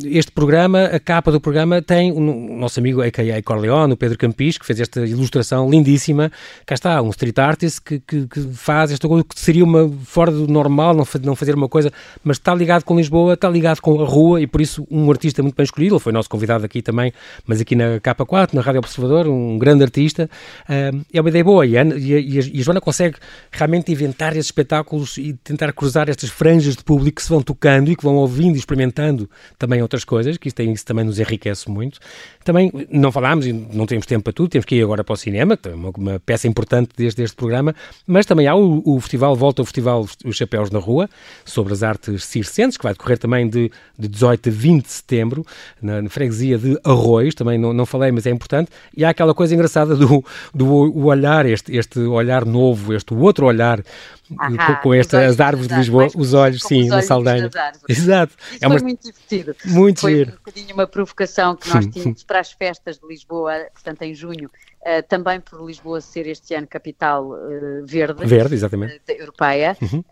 este 0.05 0.31
programa, 0.31 0.85
a 0.85 0.99
capa 0.99 1.31
do 1.31 1.39
programa 1.41 1.81
tem 1.81 2.11
o 2.11 2.19
nosso 2.19 2.79
amigo 2.79 3.01
a.k.a. 3.01 3.41
Corleone, 3.41 3.93
o 3.93 3.97
Pedro 3.97 4.17
Campis, 4.17 4.57
que 4.57 4.65
fez 4.65 4.79
esta 4.79 5.05
ilustração 5.05 5.69
lindíssima, 5.69 6.31
cá 6.65 6.75
está, 6.75 7.01
um 7.01 7.09
street 7.09 7.37
artist 7.39 7.81
que, 7.81 7.99
que, 7.99 8.27
que 8.27 8.41
faz 8.53 8.91
esta 8.91 9.07
coisa 9.07 9.23
que 9.23 9.39
seria 9.39 9.63
uma 9.63 9.89
fora 10.03 10.31
do 10.31 10.47
normal, 10.47 10.93
não, 10.93 11.05
não 11.23 11.35
fazer 11.35 11.55
uma 11.55 11.67
coisa, 11.67 11.91
mas 12.23 12.37
está 12.37 12.53
ligado 12.53 12.83
com 12.83 12.95
Lisboa, 12.95 13.33
está 13.33 13.49
ligado 13.49 13.81
com 13.81 14.01
a 14.01 14.05
rua 14.05 14.41
e 14.41 14.47
por 14.47 14.61
isso 14.61 14.85
um 14.89 15.09
artista 15.09 15.41
muito 15.41 15.55
bem 15.55 15.63
escolhido, 15.63 15.95
ele 15.95 16.01
foi 16.01 16.13
nosso 16.13 16.29
convidado 16.29 16.65
aqui 16.65 16.81
também, 16.81 17.11
mas 17.45 17.59
aqui 17.59 17.75
na 17.75 17.99
Capa 17.99 18.25
4, 18.25 18.55
na 18.55 18.61
Rádio 18.61 18.79
Observador, 18.79 19.27
um 19.27 19.57
grande 19.57 19.83
artista, 19.83 20.29
uh, 20.69 21.01
é 21.11 21.19
uma 21.19 21.29
ideia 21.29 21.43
boa 21.43 21.62
e 21.65 21.77
e 21.97 22.59
a 22.59 22.63
Joana 22.63 22.81
consegue 22.81 23.17
realmente 23.51 23.91
inventar 23.91 24.33
esses 24.33 24.47
espetáculos 24.47 25.17
e 25.17 25.33
tentar 25.33 25.71
cruzar 25.73 26.09
estas 26.09 26.29
franjas 26.29 26.75
de 26.75 26.83
público 26.83 27.17
que 27.17 27.23
se 27.23 27.29
vão 27.29 27.41
tocando 27.41 27.91
e 27.91 27.95
que 27.95 28.03
vão 28.03 28.15
ouvindo 28.15 28.55
e 28.55 28.59
experimentando 28.59 29.29
também 29.57 29.81
outras 29.81 30.03
coisas, 30.03 30.37
que 30.37 30.47
isso, 30.47 30.55
tem, 30.55 30.71
isso 30.71 30.85
também 30.85 31.05
nos 31.05 31.19
enriquece 31.19 31.69
muito. 31.69 31.99
Também 32.43 32.71
não 32.89 33.11
falámos 33.11 33.45
e 33.45 33.53
não 33.53 33.85
temos 33.85 34.05
tempo 34.05 34.23
para 34.23 34.33
tudo, 34.33 34.49
temos 34.49 34.65
que 34.65 34.75
ir 34.75 34.83
agora 34.83 35.03
para 35.03 35.13
o 35.13 35.17
cinema, 35.17 35.55
que 35.55 35.69
é 35.69 35.73
uma, 35.73 35.91
uma 35.97 36.19
peça 36.19 36.47
importante 36.47 36.91
desde 36.95 37.23
este 37.23 37.35
programa, 37.35 37.75
mas 38.05 38.25
também 38.25 38.47
há 38.47 38.55
o, 38.55 38.81
o, 38.85 38.99
festival, 38.99 39.35
volta 39.35 39.61
ao 39.61 39.65
festival 39.65 40.07
Os 40.25 40.35
Chapéus 40.35 40.69
na 40.69 40.79
Rua, 40.79 41.09
sobre 41.45 41.73
as 41.73 41.83
artes 41.83 42.25
circenses, 42.25 42.77
que 42.77 42.83
vai 42.83 42.93
decorrer 42.93 43.17
também 43.17 43.47
de, 43.49 43.71
de 43.97 44.07
18 44.07 44.49
a 44.49 44.51
20 44.51 44.83
de 44.83 44.91
setembro, 44.91 45.45
na, 45.81 46.01
na 46.01 46.09
freguesia 46.09 46.57
de 46.57 46.77
Arroios, 46.83 47.35
também 47.35 47.57
não, 47.57 47.73
não 47.73 47.85
falei, 47.85 48.11
mas 48.11 48.25
é 48.25 48.29
importante, 48.29 48.69
e 48.95 49.05
há 49.05 49.09
aquela 49.09 49.33
coisa 49.33 49.53
engraçada 49.53 49.95
do, 49.95 50.23
do 50.53 51.05
olhar, 51.05 51.45
este, 51.53 51.77
este 51.77 51.99
olhar 52.01 52.45
novo, 52.45 52.93
este 52.93 53.13
outro 53.13 53.47
olhar 53.47 53.83
com, 54.33 54.75
com 54.81 54.93
estas 54.93 55.39
árvores 55.39 55.67
de 55.67 55.75
Lisboa, 55.75 56.07
os 56.15 56.33
olhos, 56.33 56.61
sim, 56.63 56.87
na 56.87 57.01
Saldanha. 57.01 57.49
Exato. 57.87 58.35
Isso 58.51 58.63
é 58.63 58.67
uma... 58.67 58.77
foi 58.77 58.83
muito 58.87 59.03
divertido. 59.03 59.55
Muito 59.65 60.01
foi 60.01 60.15
giro. 60.15 60.31
um 60.31 60.35
bocadinho 60.35 60.73
uma 60.73 60.87
provocação 60.87 61.55
que 61.55 61.73
nós 61.73 61.85
tínhamos 61.87 62.23
para 62.23 62.39
as 62.39 62.51
festas 62.51 62.99
de 62.99 63.07
Lisboa, 63.07 63.67
portanto 63.73 64.01
em 64.01 64.13
junho, 64.13 64.49
Uh, 64.83 65.01
também 65.07 65.39
por 65.39 65.65
Lisboa 65.65 66.01
ser 66.01 66.27
este 66.27 66.53
ano 66.53 66.67
capital 66.67 67.29
uh, 67.29 67.85
verde, 67.85 68.25
verde 68.25 68.53
exatamente. 68.53 68.95
Uh, 68.95 69.11
europeia. 69.13 69.77
Uhum. 69.81 70.03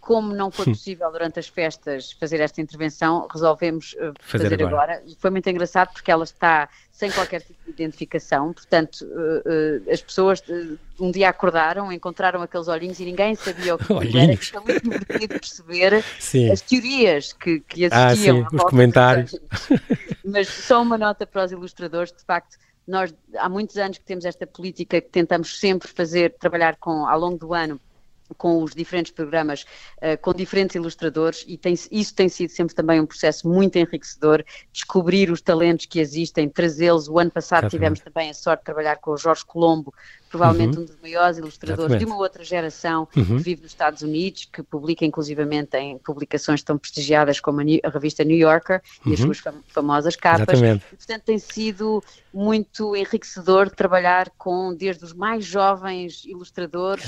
como 0.00 0.34
não 0.34 0.50
foi 0.50 0.64
possível 0.66 1.10
durante 1.12 1.38
as 1.38 1.46
festas 1.46 2.12
fazer 2.12 2.40
esta 2.40 2.60
intervenção, 2.60 3.26
resolvemos 3.30 3.94
fazer, 4.20 4.44
fazer 4.44 4.62
agora. 4.62 4.94
agora. 4.94 5.02
E 5.06 5.14
foi 5.18 5.30
muito 5.30 5.48
engraçado 5.48 5.92
porque 5.92 6.10
ela 6.10 6.24
está 6.24 6.70
sem 6.90 7.10
qualquer 7.10 7.42
tipo 7.42 7.58
de 7.64 7.70
identificação, 7.70 8.52
portanto, 8.52 9.06
as 9.90 10.02
pessoas 10.02 10.42
um 11.00 11.10
dia 11.10 11.30
acordaram, 11.30 11.90
encontraram 11.90 12.42
aqueles 12.42 12.68
olhinhos 12.68 13.00
e 13.00 13.04
ninguém 13.04 13.34
sabia 13.34 13.63
o 13.72 13.78
que 14.00 14.18
era. 14.18 14.36
Foi 14.36 14.60
muito 14.60 14.82
divertido 14.82 15.28
perceber 15.28 16.04
sim. 16.18 16.50
as 16.50 16.60
teorias 16.60 17.32
que, 17.32 17.60
que 17.60 17.84
existiam. 17.84 18.42
Ah, 18.42 18.50
sim, 18.50 18.56
os 18.56 18.64
comentários. 18.64 19.40
Mas 20.24 20.48
só 20.48 20.82
uma 20.82 20.98
nota 20.98 21.26
para 21.26 21.44
os 21.44 21.52
ilustradores, 21.52 22.12
de 22.12 22.24
facto, 22.24 22.56
nós 22.86 23.14
há 23.36 23.48
muitos 23.48 23.76
anos 23.76 23.98
que 23.98 24.04
temos 24.04 24.24
esta 24.24 24.46
política 24.46 25.00
que 25.00 25.08
tentamos 25.08 25.58
sempre 25.58 25.88
fazer, 25.88 26.34
trabalhar 26.38 26.76
com 26.76 27.06
ao 27.06 27.18
longo 27.18 27.38
do 27.38 27.54
ano 27.54 27.80
com 28.36 28.62
os 28.62 28.74
diferentes 28.74 29.12
programas, 29.12 29.62
uh, 29.98 30.20
com 30.20 30.32
diferentes 30.32 30.74
ilustradores, 30.74 31.44
e 31.46 31.56
tem, 31.56 31.74
isso 31.74 32.14
tem 32.14 32.28
sido 32.28 32.50
sempre 32.50 32.74
também 32.74 33.00
um 33.00 33.06
processo 33.06 33.46
muito 33.46 33.76
enriquecedor, 33.76 34.44
descobrir 34.72 35.30
os 35.30 35.40
talentos 35.40 35.86
que 35.86 36.00
existem, 36.00 36.48
trazê-los. 36.48 37.08
O 37.08 37.18
ano 37.18 37.30
passado 37.30 37.68
tivemos 37.68 38.00
também 38.00 38.30
a 38.30 38.34
sorte 38.34 38.60
de 38.60 38.64
trabalhar 38.64 38.96
com 38.96 39.12
o 39.12 39.16
Jorge 39.16 39.44
Colombo, 39.44 39.92
provavelmente 40.34 40.76
uhum. 40.76 40.82
um 40.82 40.86
dos 40.86 40.96
maiores 41.00 41.38
ilustradores 41.38 41.92
Exatamente. 41.92 42.04
de 42.04 42.12
uma 42.12 42.16
outra 42.16 42.42
geração 42.42 43.06
uhum. 43.16 43.24
que 43.24 43.36
vive 43.36 43.62
nos 43.62 43.70
Estados 43.70 44.02
Unidos, 44.02 44.48
que 44.52 44.64
publica 44.64 45.04
inclusivamente 45.04 45.76
em 45.76 45.96
publicações 45.98 46.60
tão 46.60 46.76
prestigiadas 46.76 47.38
como 47.38 47.60
a, 47.60 47.64
New, 47.64 47.78
a 47.84 47.88
revista 47.88 48.24
New 48.24 48.36
Yorker 48.36 48.82
uhum. 49.04 49.12
e 49.12 49.14
as 49.14 49.20
uhum. 49.20 49.26
suas 49.26 49.38
fam 49.38 49.54
famosas 49.68 50.16
capas. 50.16 50.58
Exatamente. 50.58 50.84
E, 50.92 50.96
portanto, 50.96 51.22
tem 51.22 51.38
sido 51.38 52.02
muito 52.32 52.96
enriquecedor 52.96 53.70
trabalhar 53.70 54.28
com 54.36 54.74
desde 54.74 55.04
os 55.04 55.12
mais 55.12 55.44
jovens 55.44 56.24
ilustradores 56.24 57.04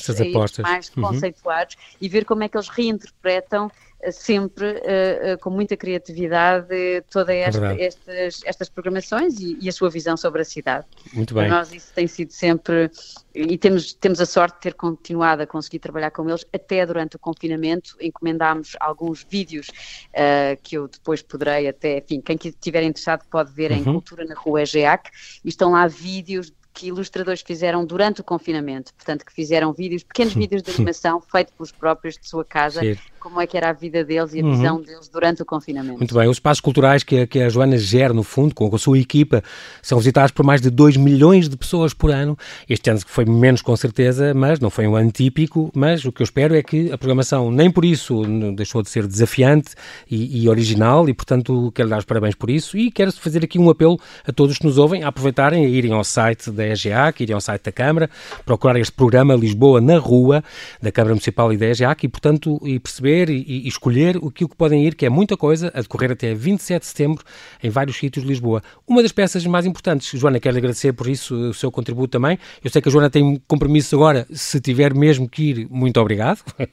mais 0.63 0.93
uhum. 0.95 1.03
conceituados 1.03 1.77
e 2.01 2.09
ver 2.09 2.25
como 2.25 2.45
é 2.45 2.49
que 2.49 2.57
eles 2.57 2.69
reinterpretam 2.69 3.69
sempre 4.13 4.67
uh, 4.67 5.35
uh, 5.35 5.39
com 5.41 5.51
muita 5.51 5.77
criatividade 5.77 6.69
todas 7.11 7.29
é 7.29 7.41
esta, 7.41 7.75
estas, 7.81 8.41
estas 8.45 8.69
programações 8.69 9.39
e, 9.39 9.59
e, 9.61 9.69
a 9.69 9.73
sua 9.73 9.91
visão 9.91 10.17
sobre 10.17 10.43
a 10.43 10.45
cidade. 10.45 10.87
Muito 11.13 11.35
bem. 11.35 11.49
Para 11.49 11.59
nós 11.59 11.73
isso 11.73 11.93
tem 11.95 12.07
sido 12.07 12.33
sempre, 12.33 12.91
e 13.35 13.57
temos, 13.59 13.93
temos 13.95 14.21
a 14.21 14.27
sorte 14.27 14.55
de 14.55 14.61
ter 14.61 14.75
continuado 14.75 15.43
a 15.43 15.47
conseguir 15.47 15.79
trabalhar 15.79 16.11
com 16.11 16.29
eles 16.29 16.47
até 16.53 16.85
durante 16.85 17.17
o 17.17 17.19
confinamento, 17.19 17.97
encomendámos 18.01 18.77
alguns 18.81 19.27
vídeos 19.29 19.69
uh, 19.69 20.61
que 20.63 20.77
eu 20.77 20.89
depois 20.89 21.23
poderei 21.23 21.69
até, 21.69 21.99
enfim, 21.99 22.21
quem 22.21 22.39
estiver 22.43 22.83
interessado 22.83 23.25
pode 23.31 23.53
ver 23.53 23.71
uhum. 23.71 23.79
em 23.79 23.85
Cultura 23.85 24.25
na 24.25 24.35
Rua 24.35 24.63
EGEAC, 24.63 25.11
e 25.45 25.49
estão 25.49 25.73
lá 25.73 25.87
vídeos 25.87 26.53
que 26.77 26.89
ilustradores 26.89 27.41
fizeram 27.41 27.87
durante 27.87 28.21
o 28.21 28.25
confinamento, 28.25 28.93
portanto 28.93 29.25
que 29.25 29.33
fizeram 29.33 29.73
vídeos, 29.73 30.03
pequenos 30.03 30.35
vídeos 30.35 30.63
de 30.63 30.71
animação 30.71 31.23
feitos 31.23 31.55
pelos 31.55 31.73
próprios 31.73 32.19
de 32.19 32.29
sua 32.29 32.45
casa, 32.45 32.81
Sim. 32.81 32.99
como 33.19 33.41
é 33.41 33.47
que 33.47 33.57
era 33.57 33.71
a 33.71 33.73
vida 33.73 34.05
deles 34.05 34.35
e 34.35 34.41
a 34.41 34.45
uhum. 34.45 34.51
visão 34.51 34.83
deles 34.83 35.09
durante 35.09 35.41
o 35.41 35.47
confinamento. 35.47 35.97
Muito 35.97 36.15
bem, 36.15 36.29
os 36.29 36.37
espaços 36.37 36.61
culturais 36.61 37.03
que 37.03 37.21
a, 37.21 37.27
que 37.27 37.41
a 37.41 37.49
Joana 37.49 37.79
gera, 37.79 38.13
no 38.13 38.23
fundo, 38.23 38.55
com 38.55 38.73
a 38.75 38.79
sua 38.79 38.99
equipa, 38.99 39.43
são 39.81 39.97
visitados 39.97 40.33
por 40.33 40.45
mais 40.45 40.61
de 40.61 40.69
2 40.69 40.99
milhões 40.99 41.49
de 41.49 41.57
pessoas 41.57 41.95
por 41.95 42.11
ano. 42.11 42.37
Este 42.69 42.91
ano 42.91 43.01
foi 43.07 43.25
menos 43.25 43.63
com 43.63 43.75
certeza, 43.75 44.35
mas 44.35 44.61
não 44.61 44.69
foi 44.69 44.87
um 44.87 44.95
ano 44.95 45.11
típico, 45.11 45.73
mas 45.75 46.05
o 46.05 46.13
que 46.13 46.21
eu 46.21 46.25
espero 46.25 46.55
é 46.55 46.63
que 46.63 46.93
a 46.93 46.99
programação 46.99 47.51
nem 47.51 47.71
por 47.71 47.87
isso 47.87 48.23
deixou 48.55 48.83
de 48.83 48.91
ser 48.91 49.07
desafiante 49.07 49.71
e, 50.11 50.43
e 50.43 50.49
original 50.49 51.09
e, 51.09 51.15
portanto, 51.15 51.73
quero 51.75 51.89
dar 51.89 52.01
os 52.01 52.05
parabéns 52.05 52.35
por 52.35 52.51
isso 52.51 52.77
e 52.77 52.91
quero 52.91 53.11
fazer 53.13 53.43
aqui 53.43 53.59
um 53.59 53.71
apelo 53.71 53.99
a 54.27 54.33
todos 54.33 54.59
que 54.59 54.67
nos 54.67 54.77
ouvem 54.77 55.05
a 55.05 55.09
aproveitarem 55.09 55.65
a 55.65 55.69
irem 55.69 55.93
ao 55.93 56.05
site 56.05 56.51
da 56.51 56.66
EGA, 56.67 57.13
que 57.13 57.25
irem 57.25 57.35
ao 57.35 57.41
site 57.41 57.63
da 57.63 57.73
Câmara, 57.73 58.11
procurar 58.45 58.79
este 58.79 58.93
programa 58.93 59.35
Lisboa 59.35 59.81
na 59.81 59.99
Rua, 59.99 60.43
da 60.81 60.93
Câmara 60.93 61.15
Municipal 61.15 61.53
e 61.53 61.57
da 61.57 61.67
EGA, 61.67 61.97
e, 62.03 62.09
portanto, 62.09 62.61
e 62.65 62.79
perceber 62.79 63.29
e, 63.31 63.65
e 63.65 63.69
escolher 63.69 64.17
o 64.17 64.31
que 64.31 64.47
podem 64.49 64.87
ir, 64.87 64.95
que 64.95 65.07
é 65.07 65.09
muita 65.09 65.37
coisa, 65.37 65.71
a 65.75 65.81
decorrer 65.81 66.13
até 66.13 66.35
27 66.35 66.81
de 66.81 66.87
setembro, 66.87 67.25
em 67.63 67.71
vários 67.71 67.97
sítios 67.97 68.25
de 68.25 68.29
Lisboa. 68.29 68.63
Uma 68.87 69.03
das 69.03 69.13
peças 69.13 69.45
mais 69.47 69.67
importantes, 69.67 70.19
Joana, 70.19 70.39
quero 70.39 70.57
agradecer 70.57 70.93
por 70.93 71.09
isso 71.09 71.35
o 71.35 71.55
seu 71.55 71.71
contributo 71.71 72.09
também. 72.09 72.39
Eu 72.63 72.71
sei 72.71 72.81
que 72.81 72.89
a 72.89 72.93
Joana 72.93 73.11
tem 73.11 73.41
compromisso 73.47 73.95
agora, 73.97 74.27
se 74.31 74.61
tiver 74.61 74.95
mesmo 74.95 75.29
que 75.29 75.51
ir, 75.51 75.69
muito 75.71 76.01
obrigado. 76.01 76.41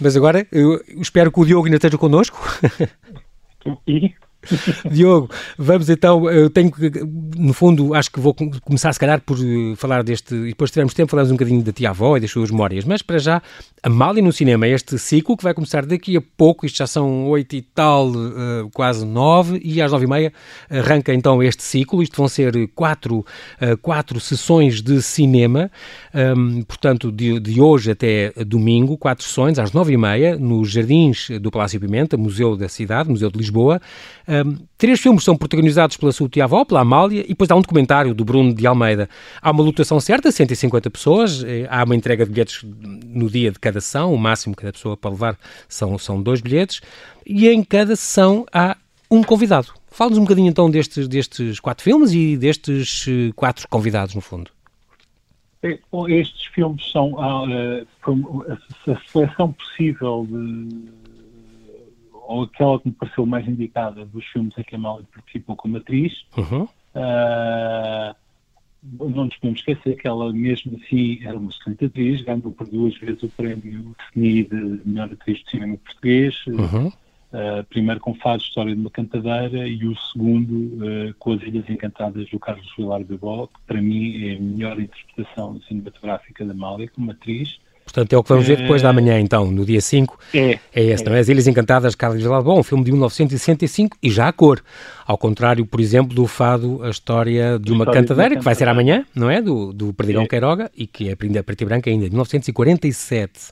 Mas 0.00 0.16
agora, 0.16 0.46
eu 0.50 0.82
espero 0.98 1.30
que 1.30 1.40
o 1.40 1.44
Diogo 1.44 1.66
ainda 1.66 1.76
esteja 1.76 1.98
connosco. 1.98 2.38
E 3.86 4.14
Diogo, 4.90 5.30
vamos 5.58 5.90
então, 5.90 6.30
eu 6.30 6.48
tenho 6.48 6.70
que, 6.70 6.90
no 7.36 7.52
fundo, 7.52 7.94
acho 7.94 8.10
que 8.10 8.18
vou 8.18 8.34
começar 8.34 8.92
se 8.92 8.98
calhar 8.98 9.20
por 9.20 9.36
eh, 9.38 9.74
falar 9.76 10.02
deste, 10.02 10.34
e 10.34 10.48
depois 10.48 10.70
tivermos 10.70 10.94
tempo, 10.94 11.10
falamos 11.10 11.30
um 11.30 11.34
bocadinho 11.34 11.62
da 11.62 11.72
tia-avó 11.72 12.16
e 12.16 12.20
das 12.20 12.30
suas 12.30 12.50
memórias, 12.50 12.84
mas 12.84 13.02
para 13.02 13.18
já, 13.18 13.42
Amália 13.82 14.22
no 14.22 14.32
cinema, 14.32 14.66
este 14.68 14.98
ciclo 14.98 15.36
que 15.36 15.42
vai 15.42 15.54
começar 15.54 15.86
daqui 15.86 16.16
a 16.16 16.22
pouco, 16.36 16.66
isto 16.66 16.78
já 16.78 16.86
são 16.86 17.26
oito 17.28 17.54
e 17.56 17.62
tal, 17.62 18.10
uh, 18.10 18.70
quase 18.74 19.06
nove, 19.06 19.60
e 19.64 19.80
às 19.80 19.92
nove 19.92 20.04
e 20.04 20.08
meia 20.08 20.32
arranca 20.68 21.14
então 21.14 21.42
este 21.42 21.62
ciclo, 21.62 22.02
isto 22.02 22.16
vão 22.16 22.28
ser 22.28 22.68
quatro, 22.74 23.18
uh, 23.18 23.76
quatro 23.80 24.20
sessões 24.20 24.82
de 24.82 25.00
cinema, 25.00 25.70
um, 26.36 26.62
portanto, 26.62 27.10
de, 27.10 27.40
de, 27.40 27.60
hoje 27.60 27.90
até 27.90 28.32
domingo, 28.44 28.98
quatro 28.98 29.24
sessões, 29.24 29.58
às 29.58 29.72
nove 29.72 29.94
e 29.94 29.96
meia, 29.96 30.36
nos 30.36 30.70
Jardins 30.70 31.28
do 31.40 31.50
Palácio 31.50 31.80
Pimenta, 31.80 32.16
Museu 32.18 32.56
da 32.56 32.68
Cidade, 32.68 33.08
Museu 33.08 33.30
de 33.30 33.38
Lisboa, 33.38 33.80
um, 34.30 34.56
três 34.78 35.00
filmes 35.00 35.24
são 35.24 35.36
protagonizados 35.36 35.96
pela 35.96 36.12
sua 36.12 36.28
tia-avó, 36.28 36.64
pela 36.64 36.82
Amália, 36.82 37.24
e 37.24 37.28
depois 37.28 37.50
há 37.50 37.56
um 37.56 37.60
documentário 37.60 38.14
do 38.14 38.24
Bruno 38.24 38.54
de 38.54 38.64
Almeida. 38.64 39.08
Há 39.42 39.50
uma 39.50 39.64
lotação 39.64 39.98
certa, 39.98 40.30
150 40.30 40.88
pessoas, 40.88 41.42
eh, 41.42 41.66
há 41.68 41.82
uma 41.82 41.96
entrega 41.96 42.24
de 42.24 42.30
bilhetes 42.30 42.62
no 42.62 43.28
dia 43.28 43.50
de 43.50 43.58
cada 43.58 43.80
sessão, 43.80 44.14
o 44.14 44.18
máximo 44.18 44.54
que 44.54 44.62
cada 44.62 44.72
pessoa 44.72 44.96
pode 44.96 45.16
levar 45.16 45.36
são, 45.68 45.98
são 45.98 46.22
dois 46.22 46.40
bilhetes, 46.40 46.80
e 47.26 47.48
em 47.48 47.64
cada 47.64 47.96
sessão 47.96 48.46
há 48.52 48.76
um 49.10 49.24
convidado. 49.24 49.74
Fala-nos 49.90 50.18
um 50.18 50.22
bocadinho 50.22 50.48
então 50.48 50.70
destes, 50.70 51.08
destes 51.08 51.58
quatro 51.58 51.82
filmes 51.82 52.12
e 52.12 52.36
destes 52.36 53.06
eh, 53.08 53.32
quatro 53.34 53.66
convidados, 53.68 54.14
no 54.14 54.20
fundo. 54.20 54.48
Estes 56.08 56.46
filmes 56.54 56.88
são 56.90 57.20
a, 57.20 57.44
a, 57.44 58.92
a 58.92 59.00
seleção 59.12 59.52
possível 59.52 60.26
de 60.30 60.99
ou 62.30 62.44
aquela 62.44 62.78
que 62.78 62.88
me 62.88 62.94
pareceu 62.94 63.26
mais 63.26 63.46
indicada 63.46 64.06
dos 64.06 64.24
filmes 64.26 64.56
em 64.56 64.62
que 64.62 64.76
a 64.76 64.78
Amália 64.78 65.04
participou 65.12 65.56
como 65.56 65.76
atriz. 65.76 66.24
Uhum. 66.36 66.62
Uh, 66.62 68.14
não 69.12 69.24
nos 69.24 69.36
podemos 69.36 69.58
esquecer 69.60 69.96
que 69.96 70.06
ela 70.06 70.32
mesmo 70.32 70.78
assim 70.78 71.18
era 71.22 71.36
uma 71.36 71.50
excelente 71.50 71.84
atriz, 71.86 72.22
ganhou 72.22 72.52
por 72.52 72.68
duas 72.68 72.96
vezes 72.98 73.22
o 73.24 73.28
prémio 73.30 73.96
de 74.14 74.48
melhor 74.84 75.12
atriz 75.12 75.38
de 75.40 75.50
cinema 75.50 75.76
português, 75.76 76.46
uhum. 76.46 76.86
uh, 76.86 77.64
primeiro 77.68 78.00
com 78.00 78.14
Faz 78.14 78.42
História 78.42 78.74
de 78.76 78.80
uma 78.80 78.90
Cantadeira 78.90 79.66
e 79.66 79.84
o 79.84 79.96
segundo 79.96 80.54
uh, 80.54 81.14
com 81.18 81.32
As 81.32 81.42
Ilhas 81.42 81.68
Encantadas 81.68 82.30
do 82.30 82.38
Carlos 82.38 82.72
Vilar 82.76 83.02
de 83.02 83.16
Bó, 83.18 83.48
que 83.48 83.60
para 83.66 83.82
mim 83.82 84.24
é 84.24 84.36
a 84.36 84.40
melhor 84.40 84.80
interpretação 84.80 85.60
cinematográfica 85.62 86.44
da 86.44 86.52
Amália 86.52 86.88
como 86.88 87.10
atriz. 87.10 87.58
Portanto, 87.92 88.12
é 88.12 88.16
o 88.16 88.22
que 88.22 88.28
vamos 88.28 88.46
ver 88.46 88.56
depois 88.58 88.80
da 88.82 88.92
manhã, 88.92 89.18
então, 89.18 89.50
no 89.50 89.64
dia 89.64 89.80
5. 89.80 90.16
É. 90.32 90.60
É 90.72 90.82
esse, 90.84 91.02
é. 91.02 91.08
não 91.08 91.16
é? 91.16 91.18
As 91.18 91.28
Ilhas 91.28 91.48
Encantadas 91.48 91.90
de 91.90 91.96
Carlos 91.96 92.22
Bom, 92.22 92.60
um 92.60 92.62
filme 92.62 92.84
de 92.84 92.92
1965 92.92 93.98
e 94.00 94.08
já 94.08 94.28
a 94.28 94.32
cor. 94.32 94.62
Ao 95.04 95.18
contrário, 95.18 95.66
por 95.66 95.80
exemplo, 95.80 96.14
do 96.14 96.24
fado 96.28 96.80
A 96.84 96.90
História 96.90 97.58
de 97.58 97.72
uma 97.72 97.82
História 97.82 98.00
Cantadeira, 98.00 98.28
de 98.30 98.34
uma 98.36 98.40
que 98.40 98.44
vai 98.44 98.54
ser 98.54 98.68
amanhã, 98.68 99.04
não 99.12 99.28
é? 99.28 99.42
Do, 99.42 99.72
do 99.72 99.92
Perdigão 99.92 100.22
é. 100.22 100.28
Queiroga 100.28 100.70
e 100.76 100.86
que 100.86 101.08
é 101.08 101.12
a 101.12 101.42
preto 101.42 101.62
e 101.62 101.64
branco 101.64 101.88
ainda, 101.88 102.04
de 102.04 102.10
1947. 102.10 103.50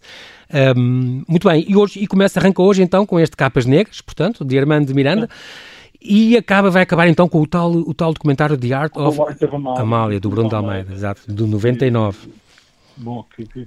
Um, 0.77 1.25
muito 1.27 1.49
bem, 1.49 1.65
e, 1.69 1.77
hoje, 1.77 1.99
e 1.99 2.07
começa, 2.07 2.39
arranca 2.39 2.63
hoje 2.63 2.81
então 2.81 3.05
com 3.05 3.19
este 3.19 3.37
Capas 3.37 3.67
Negras, 3.67 4.01
portanto, 4.01 4.45
de 4.45 4.57
Armando 4.57 4.87
de 4.87 4.95
Miranda. 4.95 5.29
E 6.01 6.37
acaba, 6.37 6.71
vai 6.71 6.85
acabar 6.85 7.09
então 7.09 7.29
com 7.29 7.41
o 7.41 7.47
tal, 7.47 7.73
o 7.73 7.93
tal 7.93 8.13
documentário 8.13 8.57
The 8.57 8.73
Art 8.73 8.97
of 8.97 9.21
Amália, 9.21 9.83
Amália 9.83 10.21
do 10.21 10.31
Bruno 10.31 10.49
de 10.49 10.55
Almeida, 10.55 10.93
exato, 10.93 11.23
do 11.27 11.45
99. 11.49 12.17
Bom, 12.97 13.25
que, 13.35 13.45
que, 13.45 13.67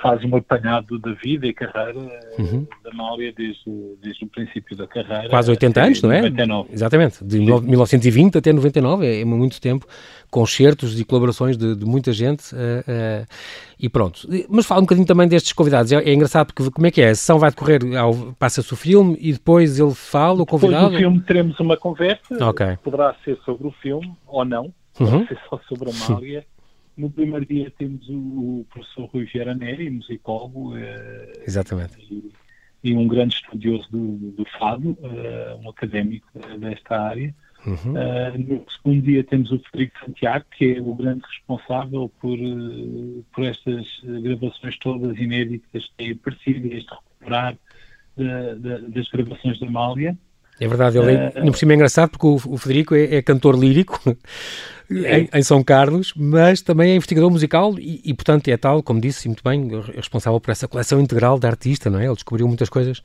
faz 0.00 0.24
um 0.24 0.36
apanhado 0.36 0.98
da 0.98 1.12
vida 1.12 1.46
e 1.46 1.52
carreira 1.52 1.98
uhum. 2.38 2.66
da 2.82 2.92
Mália 2.92 3.32
desde, 3.36 3.64
desde 4.02 4.24
o 4.24 4.28
princípio 4.28 4.76
da 4.76 4.86
carreira. 4.86 5.28
Quase 5.28 5.50
80 5.50 5.82
anos, 5.82 6.02
não 6.02 6.12
é? 6.12 6.22
99. 6.22 6.68
Exatamente, 6.72 7.24
de 7.24 7.38
Sim. 7.38 7.44
1920 7.44 8.38
até 8.38 8.52
99, 8.52 9.06
é, 9.06 9.20
é 9.20 9.24
muito 9.24 9.60
tempo, 9.60 9.86
concertos 10.30 10.98
e 10.98 11.04
colaborações 11.04 11.56
de, 11.56 11.74
de 11.74 11.84
muita 11.84 12.12
gente 12.12 12.54
uh, 12.54 12.58
uh, 12.58 13.26
e 13.78 13.88
pronto. 13.88 14.28
Mas 14.48 14.66
fala 14.66 14.80
um 14.80 14.84
bocadinho 14.84 15.06
também 15.06 15.28
destes 15.28 15.52
convidados, 15.52 15.92
é, 15.92 15.96
é 15.96 16.12
engraçado 16.12 16.46
porque 16.46 16.70
como 16.70 16.86
é 16.86 16.90
que 16.90 17.00
é? 17.00 17.10
A 17.10 17.14
sessão 17.14 17.38
vai 17.38 17.50
decorrer, 17.50 17.80
passa-se 18.38 18.72
o 18.72 18.76
filme 18.76 19.16
e 19.20 19.32
depois 19.32 19.78
ele 19.78 19.94
fala, 19.94 20.42
o 20.42 20.46
convidado... 20.46 20.90
Depois 20.90 20.94
do 20.94 20.98
filme 20.98 21.20
teremos 21.20 21.60
uma 21.60 21.76
conversa, 21.76 22.48
okay. 22.48 22.76
poderá 22.82 23.14
ser 23.24 23.38
sobre 23.44 23.66
o 23.66 23.70
filme 23.82 24.12
ou 24.26 24.44
não, 24.44 24.72
pode 24.96 25.14
uhum. 25.14 25.26
ser 25.26 25.38
só 25.48 25.60
sobre 25.68 25.90
a 25.90 26.08
Mália 26.08 26.44
no 26.96 27.10
primeiro 27.10 27.44
dia 27.44 27.70
temos 27.76 28.08
o, 28.08 28.64
professor 28.70 29.06
Rui 29.06 29.24
Vieira 29.24 29.54
Neri, 29.54 29.90
musicólogo. 29.90 30.74
Exatamente. 31.46 31.98
E, 32.00 32.32
e, 32.82 32.94
um 32.94 33.06
grande 33.06 33.34
estudioso 33.34 33.88
do, 33.90 34.32
do 34.32 34.44
fado, 34.58 34.96
um 35.62 35.68
académico 35.68 36.28
desta 36.58 37.00
área. 37.00 37.34
Uhum. 37.66 37.94
Uh, 37.94 38.38
no 38.38 38.70
segundo 38.70 39.02
dia 39.02 39.24
temos 39.24 39.50
o 39.50 39.58
Frederico 39.58 39.98
Santiago, 40.04 40.44
que 40.56 40.76
é 40.76 40.80
o 40.80 40.94
grande 40.94 41.22
responsável 41.26 42.10
por, 42.20 42.38
por 43.34 43.44
estas 43.44 43.84
gravações 44.22 44.78
todas 44.78 45.18
inéditas 45.18 45.86
que 45.86 45.94
têm 45.96 46.12
aparecido 46.12 46.66
e 46.68 46.74
este 46.74 46.90
recuperar 46.90 47.58
das 48.92 49.08
gravações 49.08 49.58
da 49.58 49.66
Amália. 49.66 50.16
É 50.58 50.66
verdade, 50.66 50.98
ele 50.98 51.12
é, 51.12 51.32
uh, 51.36 51.44
no 51.44 51.52
por 51.52 51.58
cima 51.58 51.72
é 51.72 51.74
engraçado 51.74 52.10
porque 52.10 52.26
o, 52.26 52.34
o 52.34 52.56
Federico 52.56 52.94
é, 52.94 53.16
é, 53.16 53.22
cantor 53.22 53.58
lírico 53.58 54.00
é. 54.90 55.20
em, 55.20 55.28
em, 55.32 55.42
São 55.42 55.62
Carlos, 55.62 56.14
mas 56.16 56.62
também 56.62 56.92
é 56.92 56.96
investigador 56.96 57.30
musical 57.30 57.78
e, 57.78 58.00
e, 58.04 58.14
portanto, 58.14 58.48
é 58.48 58.56
tal, 58.56 58.82
como 58.82 59.00
disse 59.00 59.28
muito 59.28 59.44
bem, 59.44 59.68
responsável 59.94 60.40
por 60.40 60.50
essa 60.50 60.66
coleção 60.66 60.98
integral 60.98 61.38
de 61.38 61.46
artista, 61.46 61.90
não 61.90 61.98
é? 61.98 62.06
Ele 62.06 62.14
descobriu 62.14 62.48
muitas 62.48 62.70
coisas. 62.70 62.98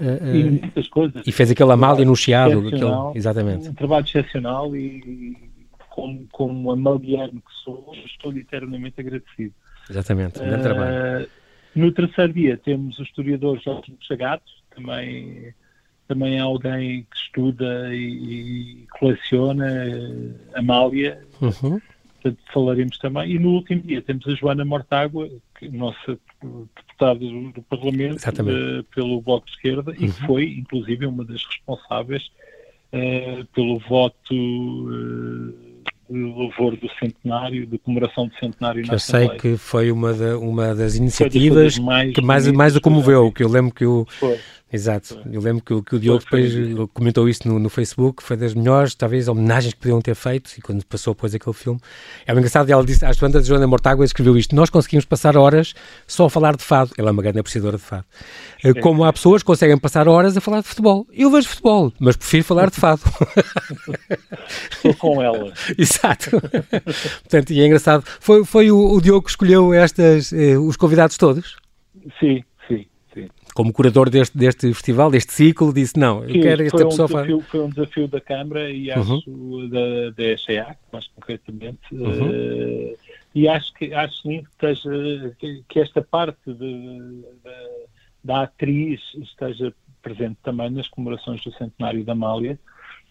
Uh, 0.00 0.34
e 0.34 0.44
muitas 0.44 0.88
coisas. 0.88 1.22
E 1.26 1.30
fez 1.32 1.50
aquele 1.50 1.72
Amália 1.72 2.06
no 2.06 2.16
Chiado. 2.16 2.68
Aquele, 2.68 2.84
exatamente. 3.14 3.68
Um 3.68 3.74
trabalho 3.74 4.06
excepcional 4.06 4.74
e, 4.74 5.36
como, 5.90 6.26
como 6.32 6.72
amaliano 6.72 7.34
que 7.34 7.52
sou, 7.62 7.92
estou 8.06 8.34
eternamente 8.34 8.98
agradecido. 8.98 9.52
Exatamente, 9.90 10.40
um 10.40 10.46
grande 10.46 10.60
uh, 10.60 10.62
trabalho. 10.62 11.28
No 11.74 11.92
terceiro 11.92 12.32
dia 12.32 12.56
temos 12.56 12.98
o 12.98 13.02
historiador 13.02 13.60
Jorge 13.60 13.94
Chagato, 14.00 14.44
também 14.74 15.52
também 16.06 16.36
é 16.36 16.40
alguém 16.40 17.06
que 17.10 17.16
estuda 17.16 17.94
e, 17.94 18.82
e 18.82 18.86
coleciona, 18.98 19.66
Amália, 20.54 21.20
uhum. 21.40 21.80
portanto 22.22 22.38
falaremos 22.52 22.98
também. 22.98 23.32
E 23.32 23.38
no 23.38 23.50
último 23.50 23.82
dia 23.82 24.02
temos 24.02 24.26
a 24.26 24.34
Joana 24.34 24.64
Mortágua, 24.64 25.28
que, 25.58 25.68
nossa 25.68 26.18
deputada 26.76 27.18
do, 27.20 27.52
do 27.52 27.62
Parlamento 27.62 28.18
uh, 28.28 28.84
pelo 28.94 29.20
Bloco 29.20 29.46
de 29.46 29.52
Esquerda, 29.52 29.90
uhum. 29.92 29.96
e 29.96 30.12
que 30.12 30.26
foi, 30.26 30.44
inclusive, 30.58 31.06
uma 31.06 31.24
das 31.24 31.44
responsáveis 31.44 32.30
uh, 32.92 33.44
pelo 33.54 33.78
voto 33.78 34.34
uh, 34.34 35.23
louvor 36.58 36.76
do 36.76 36.88
centenário, 36.98 37.66
de 37.66 37.78
comemoração 37.78 38.28
do 38.28 38.34
centenário 38.38 38.82
que 38.82 38.94
Eu 38.94 38.98
sei 38.98 39.28
que 39.30 39.56
foi 39.56 39.90
uma, 39.90 40.12
da, 40.12 40.38
uma 40.38 40.74
das 40.74 40.94
iniciativas 40.96 41.78
mais 41.78 42.12
que 42.12 42.20
mais, 42.20 42.46
mais 42.48 42.76
a 42.76 42.80
comoveu, 42.80 43.30
que 43.32 43.42
eu 43.42 43.48
lembro 43.48 43.74
que 43.74 43.84
o, 43.84 44.06
foi. 44.08 44.38
Exato. 44.74 45.20
Eu 45.30 45.40
lembro 45.40 45.62
que, 45.62 45.82
que 45.88 45.94
o 45.94 46.00
Diogo 46.00 46.24
depois 46.24 46.52
comentou 46.92 47.28
isso 47.28 47.46
no, 47.46 47.60
no, 47.60 47.70
Facebook, 47.70 48.20
foi 48.24 48.36
das 48.36 48.54
melhores, 48.54 48.92
talvez, 48.92 49.28
homenagens 49.28 49.72
que 49.72 49.78
podiam 49.78 50.00
ter 50.00 50.16
feito, 50.16 50.50
e 50.58 50.60
quando 50.60 50.84
passou 50.84 51.14
depois 51.14 51.32
aquele 51.32 51.54
filme. 51.54 51.78
É 52.26 52.32
engraçado, 52.32 52.68
ela 52.68 52.84
disse 52.84 53.06
às 53.06 53.16
de 53.16 53.42
Joana 53.42 53.68
Mortágua, 53.68 54.04
escreveu 54.04 54.36
isto, 54.36 54.56
nós 54.56 54.70
conseguimos 54.70 55.04
passar 55.04 55.36
horas 55.36 55.74
só 56.08 56.24
a 56.24 56.30
falar 56.30 56.56
de 56.56 56.64
fado. 56.64 56.90
Ela 56.98 57.10
é 57.10 57.12
uma 57.12 57.22
grande 57.22 57.38
apreciadora 57.38 57.76
de 57.76 57.84
fado. 57.84 58.04
Eh, 58.64 58.74
como 58.74 59.04
há 59.04 59.12
pessoas 59.12 59.42
que 59.42 59.46
conseguem 59.46 59.78
passar 59.78 60.08
horas 60.08 60.36
a 60.36 60.40
falar 60.40 60.60
de 60.60 60.66
futebol. 60.66 61.06
Eu 61.12 61.30
vejo 61.30 61.48
futebol, 61.48 61.92
mas 62.00 62.16
prefiro 62.16 62.42
falar 62.42 62.68
de 62.68 62.76
fado. 62.76 63.02
Estou 64.72 64.94
com 64.94 65.22
ela. 65.22 65.52
Exato. 65.78 66.30
Portanto, 67.22 67.52
e 67.52 67.60
é 67.60 67.66
engraçado. 67.66 68.04
Foi, 68.20 68.44
foi 68.44 68.70
o, 68.70 68.94
o 68.94 69.00
Diogo 69.00 69.22
que 69.22 69.30
escolheu 69.30 69.72
estas, 69.72 70.32
eh, 70.32 70.56
os 70.58 70.76
convidados 70.76 71.16
todos? 71.16 71.56
Sim, 72.18 72.44
como 73.54 73.72
curador 73.72 74.10
deste, 74.10 74.36
deste 74.36 74.66
festival, 74.74 75.10
deste 75.10 75.32
ciclo, 75.32 75.72
disse: 75.72 75.98
Não, 75.98 76.24
eu 76.24 76.42
quero 76.42 76.62
esta 76.64 76.84
um 76.84 76.88
pessoa. 76.88 77.06
Desafio, 77.06 77.40
foi 77.42 77.60
um 77.60 77.68
desafio 77.68 78.08
da 78.08 78.20
Câmara 78.20 78.68
e 78.70 78.90
acho 78.90 79.22
uhum. 79.30 79.68
da, 79.68 80.10
da 80.10 80.24
ECA, 80.24 80.76
mais 80.92 81.06
concretamente. 81.08 81.78
Uhum. 81.92 82.90
Uh, 82.90 82.96
e 83.34 83.48
acho 83.48 83.72
que 83.74 83.94
acho 83.94 84.22
sim 84.22 84.42
que, 84.42 84.66
esteja, 84.66 85.36
que 85.68 85.80
esta 85.80 86.02
parte 86.02 86.38
de, 86.46 86.54
de, 86.54 87.24
da 88.22 88.42
atriz 88.42 89.00
esteja 89.22 89.72
presente 90.02 90.36
também 90.42 90.70
nas 90.70 90.88
comemorações 90.88 91.42
do 91.42 91.52
centenário 91.52 92.04
da 92.04 92.12
Amália, 92.12 92.58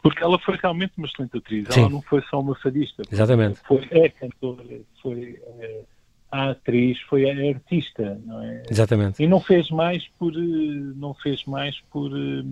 porque 0.04 0.22
ela 0.22 0.38
foi 0.38 0.58
realmente 0.58 0.92
uma 0.98 1.08
excelente 1.08 1.38
atriz. 1.38 1.68
Sim. 1.72 1.80
Ela 1.80 1.90
não 1.90 2.02
foi 2.02 2.22
só 2.30 2.42
uma 2.42 2.54
fadista. 2.56 3.02
Exatamente. 3.10 3.62
Foi 3.66 3.88
é 3.90 4.10
cantora, 4.10 4.82
foi. 5.02 5.42
É, 5.60 5.84
a 6.30 6.50
atriz 6.50 7.00
foi 7.02 7.30
a 7.30 7.50
artista, 7.50 8.20
não 8.26 8.44
é? 8.44 8.64
Exatamente. 8.70 9.24
E 9.24 9.28
não 9.28 9.40
fez 9.40 9.70
mais 9.70 10.06
por 10.20 10.34
eh, 10.34 10.94
não 10.96 11.14
fez 11.14 11.46
mais 11.46 11.80
por 11.92 12.12
eh, 12.12 12.44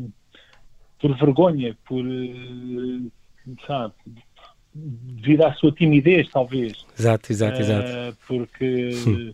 por 0.99 1.17
vergonha, 1.17 1.75
por 1.85 2.05
eh, 2.05 3.55
sabe, 3.65 3.95
devido 4.73 5.43
à 5.43 5.53
sua 5.53 5.71
timidez, 5.71 6.29
talvez. 6.29 6.85
Exato, 6.97 7.31
exato, 7.31 7.59
exato. 7.59 7.89
Uh, 7.89 8.17
porque 8.27 9.33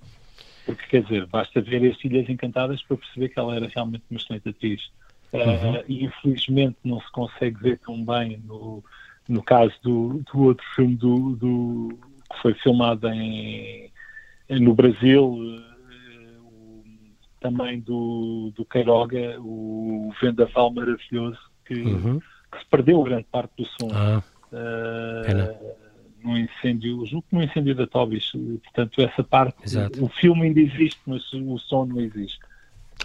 porque 0.65 0.87
quer 0.89 1.03
dizer, 1.03 1.25
basta 1.27 1.61
ver 1.61 1.91
as 1.91 2.03
Ilhas 2.03 2.29
Encantadas 2.29 2.81
para 2.83 2.97
perceber 2.97 3.29
que 3.29 3.39
ela 3.39 3.55
era 3.55 3.67
realmente 3.67 4.05
uma 4.09 4.19
excelente 4.19 4.49
atriz. 4.49 4.81
Uhum. 5.33 5.73
Uh, 5.73 5.83
e 5.87 6.05
infelizmente 6.05 6.77
não 6.83 7.01
se 7.01 7.11
consegue 7.11 7.61
ver 7.61 7.79
tão 7.79 8.03
bem 8.03 8.41
no, 8.45 8.81
no 9.27 9.43
caso 9.43 9.73
do, 9.83 10.23
do 10.31 10.43
outro 10.43 10.65
filme 10.73 10.95
do, 10.95 11.35
do 11.35 11.99
que 12.31 12.41
foi 12.41 12.53
filmado 12.53 13.07
em 13.09 13.91
no 14.49 14.73
Brasil, 14.73 15.37
eh, 15.59 15.67
também 17.39 17.79
do, 17.81 18.51
do 18.55 18.63
Queiroga, 18.63 19.37
o 19.39 20.13
Vendaval 20.21 20.71
maravilhoso, 20.71 21.39
que, 21.65 21.73
uhum. 21.73 22.19
que, 22.51 22.59
se 22.59 22.65
perdeu 22.69 23.03
grande 23.03 23.25
parte 23.29 23.51
do 23.57 23.65
som. 23.65 23.89
Ah, 23.93 24.23
uh, 24.53 25.87
no 26.23 26.37
incêndio, 26.37 27.05
julgo 27.05 27.25
que 27.29 27.35
no 27.35 27.43
incêndio 27.43 27.75
da 27.75 27.85
Tobis, 27.85 28.31
portanto 28.63 29.01
essa 29.01 29.23
parte, 29.23 29.57
Exato. 29.63 30.03
o 30.03 30.07
filme 30.09 30.43
ainda 30.43 30.59
existe, 30.59 30.99
mas 31.05 31.31
o 31.33 31.57
som 31.57 31.85
não 31.85 31.99
existe. 31.99 32.39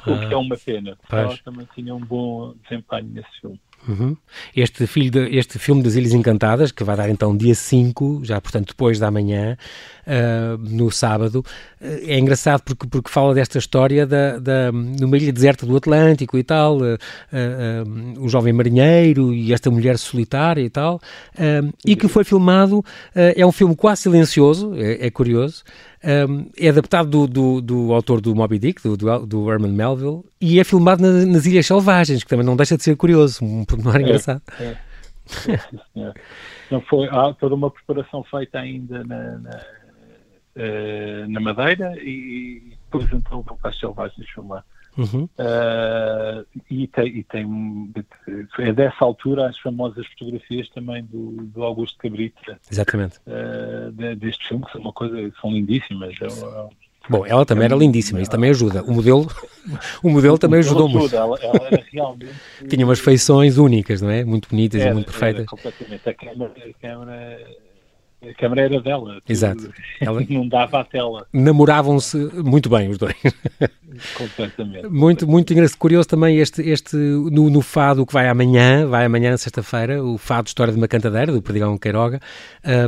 O 0.07 0.19
que 0.19 0.25
ah, 0.27 0.33
é 0.33 0.37
uma 0.37 0.57
pena, 0.57 0.97
porque 0.97 1.15
ela 1.15 1.39
também 1.45 1.69
tinha 1.75 1.95
um 1.95 2.01
bom 2.01 2.55
desempenho 2.63 3.09
nesse 3.13 3.41
filme. 3.41 3.61
Uhum. 3.87 4.17
Este, 4.55 4.87
filho 4.87 5.11
de, 5.11 5.37
este 5.37 5.59
filme 5.59 5.83
das 5.83 5.95
Ilhas 5.95 6.13
Encantadas, 6.13 6.71
que 6.71 6.85
vai 6.85 6.97
dar 6.97 7.11
então 7.11 7.37
dia 7.37 7.55
5, 7.55 8.21
já 8.23 8.41
portanto 8.41 8.69
depois 8.69 8.99
da 8.99 9.11
manhã, 9.11 9.57
uh, 10.07 10.59
no 10.59 10.91
sábado, 10.91 11.45
uh, 11.81 11.85
é 12.07 12.17
engraçado 12.17 12.63
porque, 12.63 12.87
porque 12.87 13.11
fala 13.11 13.35
desta 13.35 13.59
história 13.59 14.07
da, 14.07 14.39
da, 14.39 14.71
numa 14.71 15.17
ilha 15.17 15.33
deserta 15.33 15.67
do 15.67 15.77
Atlântico 15.77 16.39
e 16.39 16.45
tal, 16.45 16.79
uh, 16.79 16.99
o 18.19 18.29
jovem 18.29 18.53
marinheiro 18.53 19.35
e 19.35 19.53
esta 19.53 19.69
mulher 19.69 19.99
solitária 19.99 20.63
e 20.63 20.71
tal, 20.71 21.01
e 21.85 21.97
que 21.97 22.07
foi 22.07 22.25
filmado, 22.25 22.85
é 23.15 23.45
um 23.45 23.53
filme 23.53 23.75
quase 23.75 24.03
silencioso, 24.03 24.75
é, 24.77 25.07
é 25.07 25.11
curioso, 25.11 25.65
um, 26.05 26.51
é 26.59 26.69
adaptado 26.69 27.09
do, 27.09 27.27
do, 27.27 27.61
do, 27.61 27.93
autor 27.93 28.21
do 28.21 28.35
Moby 28.35 28.59
Dick, 28.59 28.83
do, 28.83 28.97
do, 28.97 29.27
do 29.27 29.51
Herman 29.51 29.73
Melville, 29.73 30.23
e 30.41 30.59
é 30.59 30.65
filmado 30.65 31.03
na, 31.03 31.25
nas 31.27 31.47
Ilhas 31.47 31.67
Selvagens, 31.67 32.25
que 32.25 32.31
também 32.31 32.45
não 32.45 32.57
deixa 32.57 32.77
de 32.77 32.83
ser 32.83 32.97
curioso, 32.97 33.45
um 33.45 33.65
pormenor 33.65 33.97
é, 33.97 34.03
engraçado. 34.03 34.43
É, 34.59 34.77
é, 35.97 36.13
não 36.71 36.81
foi, 36.81 37.09
há 37.09 37.33
toda 37.35 37.55
uma 37.55 37.71
preparação 37.71 38.25
feita 38.25 38.59
ainda 38.59 39.05
na, 39.05 39.39
na, 39.39 39.61
uh, 40.57 41.29
na 41.29 41.41
Madeira 41.41 41.95
e 41.99 42.77
depois 42.85 43.11
então 43.13 43.43
vão 43.43 43.57
para 43.57 43.71
as 43.71 43.79
Selvagens 43.79 44.29
filmar. 44.31 44.65
Uhum. 44.97 45.25
Uh, 45.25 46.47
e, 46.71 46.87
tem, 46.87 47.07
e 47.07 47.25
tem 47.25 47.93
é 48.59 48.73
dessa 48.73 49.05
altura 49.05 49.49
as 49.49 49.59
famosas 49.59 50.07
fotografias 50.09 50.69
também 50.69 51.03
do, 51.05 51.31
do 51.47 51.63
Augusto 51.63 51.97
Cabrita 51.97 52.59
exatamente 52.71 53.19
uh, 53.27 53.91
deste 54.17 54.49
filme 54.49 54.65
que 54.67 54.73
são 54.73 54.83
uma 54.83 54.93
coisa 54.93 55.33
são 55.41 55.51
lindíssimas 55.51 56.15
é, 56.21 56.27
é, 56.27 56.69
Bom, 57.09 57.27
ela 57.27 57.45
também 57.45 57.65
era 57.65 57.75
lindíssima, 57.75 58.21
isso 58.21 58.31
também 58.31 58.51
ajuda. 58.51 58.83
O 58.85 58.93
modelo, 58.93 59.27
o 60.05 60.09
modelo 60.09 60.39
também 60.39 60.61
ajudou 60.61 60.89
muito. 60.89 61.15
Ela, 61.15 61.37
ela 61.43 61.67
era 61.67 61.85
realmente. 61.93 62.33
Tinha 62.69 62.87
umas 62.87 63.01
feições 63.01 63.59
únicas, 63.59 64.01
não 64.01 64.09
é? 64.09 64.25
Muito 64.25 64.49
bonitas 64.49 64.81
era, 64.81 64.91
e 64.91 64.95
muito 64.95 65.07
perfeitas. 65.07 65.47
completamente. 65.47 66.09
A 66.09 66.15
câmera, 66.15 66.53
a 66.57 66.73
câmera 66.81 67.41
a 68.29 68.35
câmera 68.35 68.63
era 68.63 68.81
dela. 68.81 69.21
Exato. 69.29 69.73
Ela... 70.01 70.23
Não 70.31 70.47
dava 70.47 70.81
a 70.81 70.85
tela. 70.85 71.27
Namoravam-se 71.33 72.17
muito 72.45 72.69
bem 72.69 72.89
os 72.89 72.99
dois. 72.99 73.15
Completamente. 74.17 74.89
Muito, 74.89 75.29
muito 75.29 75.55
curioso 75.79 76.09
também 76.09 76.39
este, 76.39 76.63
este 76.63 76.97
no, 76.97 77.51
no 77.51 77.61
fado 77.61 78.07
que 78.07 78.13
vai 78.13 78.29
amanhã, 78.29 78.87
vai 78.87 79.05
amanhã 79.05 79.37
sexta-feira, 79.37 80.03
o 80.03 80.17
fado 80.17 80.49
História 80.49 80.73
de 80.73 80.79
uma 80.79 80.89
Cantadeira, 80.89 81.33
do 81.33 81.43
Perdigão 81.43 81.77
Queiroga. 81.77 82.21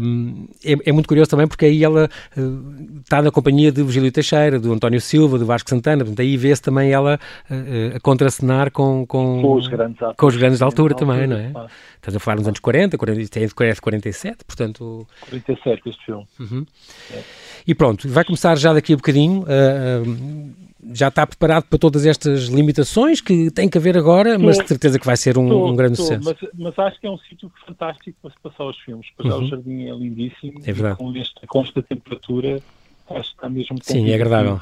Um, 0.03 0.47
é, 0.65 0.73
é, 0.87 0.93
muito 0.93 1.07
curioso 1.07 1.31
também 1.31 1.47
porque 1.47 1.67
aí 1.67 1.85
ela 1.85 2.09
uh, 2.37 3.01
está 3.01 3.21
na 3.21 3.31
companhia 3.31 3.71
de 3.71 3.83
Virgílio 3.83 4.11
Teixeira, 4.11 4.59
do 4.59 4.73
António 4.73 5.01
Silva, 5.01 5.39
do 5.39 5.45
Vasco 5.45 5.69
Santana, 5.69 5.99
portanto 5.99 6.21
aí 6.21 6.37
vê-se 6.37 6.63
também 6.63 6.91
ela 6.91 7.19
uh, 7.51 7.97
a 7.97 8.01
contracenar 8.01 8.71
com, 8.71 9.05
com, 9.07 9.43
com, 9.43 9.55
os 9.55 9.69
grandes 9.69 9.99
atores, 9.99 10.17
com 10.17 10.27
os 10.27 10.37
grandes 10.37 10.59
da 10.61 10.67
altura 10.67 10.95
também, 10.95 11.27
não 11.27 11.37
é? 11.37 11.53
Estás 11.97 12.17
a 12.17 12.21
falar 12.21 12.37
nos 12.37 12.47
anos 12.47 12.61
40, 12.61 12.97
40 12.99 13.29
tem 13.29 13.49
47, 13.49 14.45
portanto 14.45 15.07
47 15.29 15.89
este 15.89 16.05
filme. 16.05 16.27
Uhum. 16.39 16.67
É. 17.13 17.23
E 17.67 17.75
pronto, 17.75 18.09
vai 18.09 18.25
começar 18.25 18.57
já 18.57 18.73
daqui 18.73 18.93
a 18.93 18.97
bocadinho. 18.97 19.43
Uh, 19.43 20.09
uh, 20.09 20.65
já 20.93 21.09
está 21.09 21.27
preparado 21.27 21.65
para 21.65 21.79
todas 21.79 22.05
estas 22.05 22.45
limitações 22.45 23.21
que 23.21 23.51
tem 23.51 23.69
que 23.69 23.79
haver 23.79 23.97
agora, 23.97 24.37
tô, 24.37 24.45
mas 24.45 24.59
de 24.59 24.69
certeza 24.69 24.99
que 24.99 25.07
vai 25.07 25.17
ser 25.17 25.39
um, 25.39 25.49
tô, 25.49 25.67
um 25.69 25.77
grande 25.77 25.97
tô, 25.97 26.03
sucesso. 26.03 26.25
Mas, 26.25 26.51
mas, 26.55 26.79
acho 26.79 27.01
que 27.01 27.07
é 27.07 27.11
um 27.11 27.19
sítio 27.19 27.51
fantástico 27.67 28.17
para 28.21 28.31
se 28.31 28.37
passar 28.43 28.65
os 28.65 28.79
filmes. 28.81 29.07
Para 29.17 29.35
uhum. 29.35 29.45
o 29.45 29.49
jardim 29.49 29.85
é 29.85 29.95
lindíssimo. 29.95 30.61
É 30.65 30.73
verdade. 30.73 30.99
Com, 30.99 31.17
este, 31.17 31.47
com 31.47 31.63
esta 31.63 31.83
temperatura, 31.83 32.61
acho 33.11 33.31
que 33.31 33.37
está 33.37 33.49
mesmo 33.49 33.79
Sim, 33.83 34.11
é 34.11 34.15
agradável. 34.15 34.61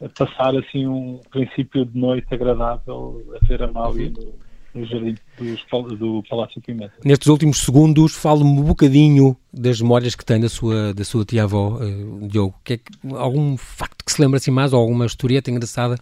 A, 0.00 0.04
a, 0.04 0.08
passar 0.10 0.54
assim 0.56 0.86
um 0.86 1.20
princípio 1.30 1.84
de 1.84 1.98
noite 1.98 2.26
agradável 2.32 3.22
a 3.40 3.46
ver 3.46 3.62
a 3.62 3.66
Mália 3.68 4.08
uhum. 4.08 4.12
no 4.12 4.49
no 4.74 4.84
jardim 4.86 5.16
do, 5.38 5.96
do 5.96 6.22
Palácio 6.28 6.60
Pimenta. 6.60 6.94
Nestes 7.04 7.28
últimos 7.28 7.58
segundos, 7.58 8.14
fale-me 8.14 8.50
um 8.50 8.62
bocadinho 8.62 9.36
das 9.52 9.80
memórias 9.80 10.14
que 10.14 10.24
tem 10.24 10.40
da 10.40 10.48
sua, 10.48 10.94
da 10.94 11.04
sua 11.04 11.24
tia-avó, 11.24 11.78
uh, 11.80 12.28
Diogo. 12.28 12.54
Que 12.64 12.74
é 12.74 12.76
que, 12.78 12.92
algum 13.14 13.56
facto 13.56 14.04
que 14.04 14.12
se 14.12 14.20
lembra 14.20 14.38
assim 14.38 14.50
mais, 14.50 14.72
ou 14.72 14.80
alguma 14.80 15.06
historieta 15.06 15.50
engraçada 15.50 15.96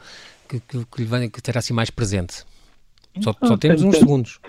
que, 0.49 0.61
que, 0.61 0.85
que, 0.85 1.03
lhe 1.03 1.31
que 1.31 1.43
terá 1.43 1.61
assim 1.61 1.73
mais 1.73 1.91
presente? 1.91 2.45
Só, 3.21 3.33
só 3.33 3.57
temos 3.57 3.61
tenho, 3.61 3.73
uns 3.73 3.81
tenho, 3.81 3.93
segundos. 3.95 4.41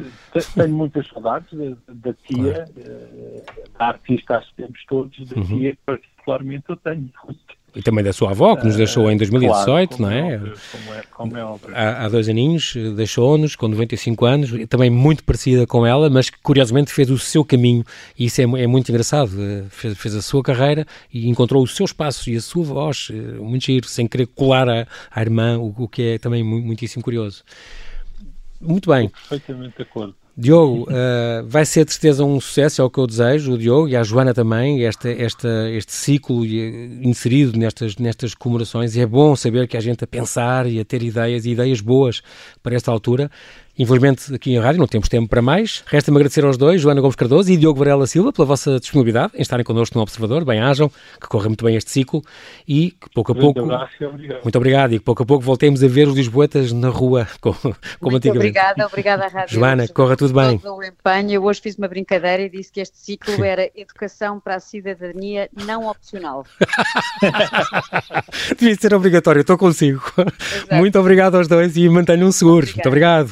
Tenho 0.53 0.75
muitas 0.75 1.07
saudades 1.07 1.49
da, 1.87 2.13
tia, 2.13 2.53
claro. 2.53 2.71
uh, 2.77 3.43
da 3.77 3.85
artista, 3.87 4.37
acho 4.37 4.49
que 4.49 4.63
temos 4.63 4.85
todos, 4.87 5.29
da 5.29 5.37
uhum. 5.37 5.47
tia, 5.47 5.77
particularmente 5.85 6.65
eu 6.69 6.75
tenho. 6.75 7.09
E 7.75 7.81
também 7.81 8.03
da 8.03 8.11
sua 8.11 8.31
avó, 8.31 8.55
que 8.55 8.65
nos 8.65 8.75
deixou 8.75 9.09
em 9.11 9.17
2018, 9.17 9.97
claro, 9.97 10.01
não 10.01 10.11
é? 10.11 10.35
Óbvio, 10.35 10.53
como 10.71 10.93
é, 10.93 11.03
como 11.11 11.37
é 11.37 11.43
óbvio. 11.43 11.75
Há, 11.75 12.05
há, 12.05 12.09
dois 12.09 12.27
aninhos, 12.27 12.73
deixou-nos 12.95 13.55
com 13.55 13.67
95 13.67 14.25
anos, 14.25 14.51
também 14.67 14.89
muito 14.89 15.23
parecida 15.23 15.67
com 15.67 15.85
ela, 15.85 16.09
mas 16.09 16.29
que 16.29 16.37
curiosamente 16.41 16.91
fez 16.91 17.09
o 17.09 17.17
seu 17.17 17.45
caminho, 17.45 17.83
e 18.17 18.25
isso 18.25 18.41
é, 18.41 18.43
é 18.43 18.67
muito 18.67 18.89
engraçado. 18.89 19.31
Eh, 19.39 19.63
fez, 19.69 19.97
fez, 19.97 20.15
a 20.15 20.21
sua 20.21 20.41
carreira 20.41 20.85
e 21.13 21.29
encontrou 21.29 21.63
o 21.63 21.67
seu 21.67 21.85
espaço 21.85 22.29
e 22.29 22.35
a 22.35 22.41
sua 22.41 22.63
voz, 22.63 23.09
eh, 23.11 23.13
muito 23.39 23.65
giro, 23.65 23.87
sem 23.87 24.07
querer 24.07 24.27
colar 24.27 24.67
à, 24.67 24.87
à 25.11 25.21
irmã, 25.21 25.57
o, 25.57 25.73
o, 25.77 25.87
que 25.87 26.01
é 26.01 26.17
também 26.17 26.43
muitíssimo 26.43 27.03
curioso. 27.03 27.43
Muito 28.59 28.89
bem. 28.89 29.05
Estou 29.05 29.39
perfeitamente 29.39 29.77
de 29.77 29.83
acordo. 29.83 30.15
Diogo, 30.39 30.83
uh, 30.83 31.45
vai 31.45 31.65
ser 31.65 31.83
de 31.83 31.91
certeza 31.91 32.23
um 32.23 32.39
sucesso, 32.39 32.81
é 32.81 32.85
o 32.85 32.89
que 32.89 32.97
eu 32.97 33.05
desejo, 33.05 33.55
o 33.55 33.57
Diogo 33.57 33.89
e 33.89 33.95
a 33.97 34.03
Joana 34.03 34.33
também, 34.33 34.85
esta, 34.85 35.09
esta, 35.09 35.69
este 35.69 35.91
ciclo 35.91 36.45
inserido 36.45 37.59
nestas, 37.59 37.97
nestas 37.97 38.33
comemorações. 38.33 38.95
E 38.95 39.01
é 39.01 39.05
bom 39.05 39.35
saber 39.35 39.67
que 39.67 39.75
há 39.75 39.81
gente 39.81 40.01
a 40.01 40.07
pensar 40.07 40.65
e 40.65 40.79
a 40.79 40.85
ter 40.85 41.03
ideias 41.03 41.45
e 41.45 41.49
ideias 41.49 41.81
boas 41.81 42.21
para 42.63 42.73
esta 42.73 42.89
altura. 42.89 43.29
Infelizmente, 43.79 44.35
aqui 44.35 44.51
em 44.51 44.59
rádio 44.59 44.77
não 44.77 44.87
temos 44.87 45.07
tempo 45.07 45.29
para 45.29 45.41
mais. 45.41 45.85
Resta-me 45.87 46.17
agradecer 46.17 46.43
aos 46.43 46.57
dois, 46.57 46.81
Joana 46.81 46.99
Gomes 46.99 47.15
Cardoso 47.15 47.49
e 47.49 47.55
Diogo 47.55 47.79
Varela 47.79 48.05
Silva, 48.05 48.33
pela 48.33 48.45
vossa 48.45 48.77
disponibilidade 48.77 49.31
em 49.35 49.41
estarem 49.41 49.63
connosco 49.63 49.97
no 49.97 50.01
Observador. 50.01 50.43
Bem-ajam, 50.43 50.89
que 50.89 51.27
corra 51.29 51.47
muito 51.47 51.63
bem 51.63 51.77
este 51.77 51.89
ciclo 51.89 52.21
e 52.67 52.91
que 52.91 53.09
pouco 53.11 53.31
a 53.31 53.35
muito 53.35 53.53
pouco. 53.53 53.61
obrigado. 53.61 54.43
Muito 54.43 54.55
obrigado 54.57 54.93
e 54.93 54.99
que 54.99 55.05
pouco 55.05 55.23
a 55.23 55.25
pouco 55.25 55.45
voltemos 55.45 55.81
a 55.81 55.87
ver 55.87 56.09
os 56.09 56.15
Lisboetas 56.15 56.73
na 56.73 56.89
rua, 56.89 57.25
como, 57.39 57.55
como 57.55 57.75
muito 58.01 58.17
antigamente. 58.17 58.49
Obrigada, 58.49 58.85
obrigada 58.85 59.25
à 59.25 59.29
Rádio. 59.39 59.55
Joana, 59.55 59.87
corra 59.87 60.17
tudo 60.17 60.33
bem. 60.33 60.59
O 60.61 60.83
empenho. 60.83 61.31
Eu 61.31 61.45
hoje 61.45 61.61
fiz 61.61 61.77
uma 61.77 61.87
brincadeira 61.87 62.43
e 62.43 62.49
disse 62.49 62.73
que 62.73 62.81
este 62.81 62.97
ciclo 62.97 63.41
era 63.45 63.69
educação 63.73 64.41
para 64.41 64.55
a 64.55 64.59
cidadania 64.59 65.49
não 65.65 65.87
opcional. 65.87 66.45
Devia 68.59 68.75
ser 68.75 68.93
obrigatório, 68.93 69.39
estou 69.39 69.57
consigo. 69.57 70.03
Exato. 70.17 70.75
Muito 70.75 70.99
obrigado 70.99 71.35
aos 71.35 71.47
dois 71.47 71.77
e 71.77 71.87
mantenham 71.87 72.29
seguros. 72.29 72.73
Muito 72.73 72.87
obrigado. 72.87 73.31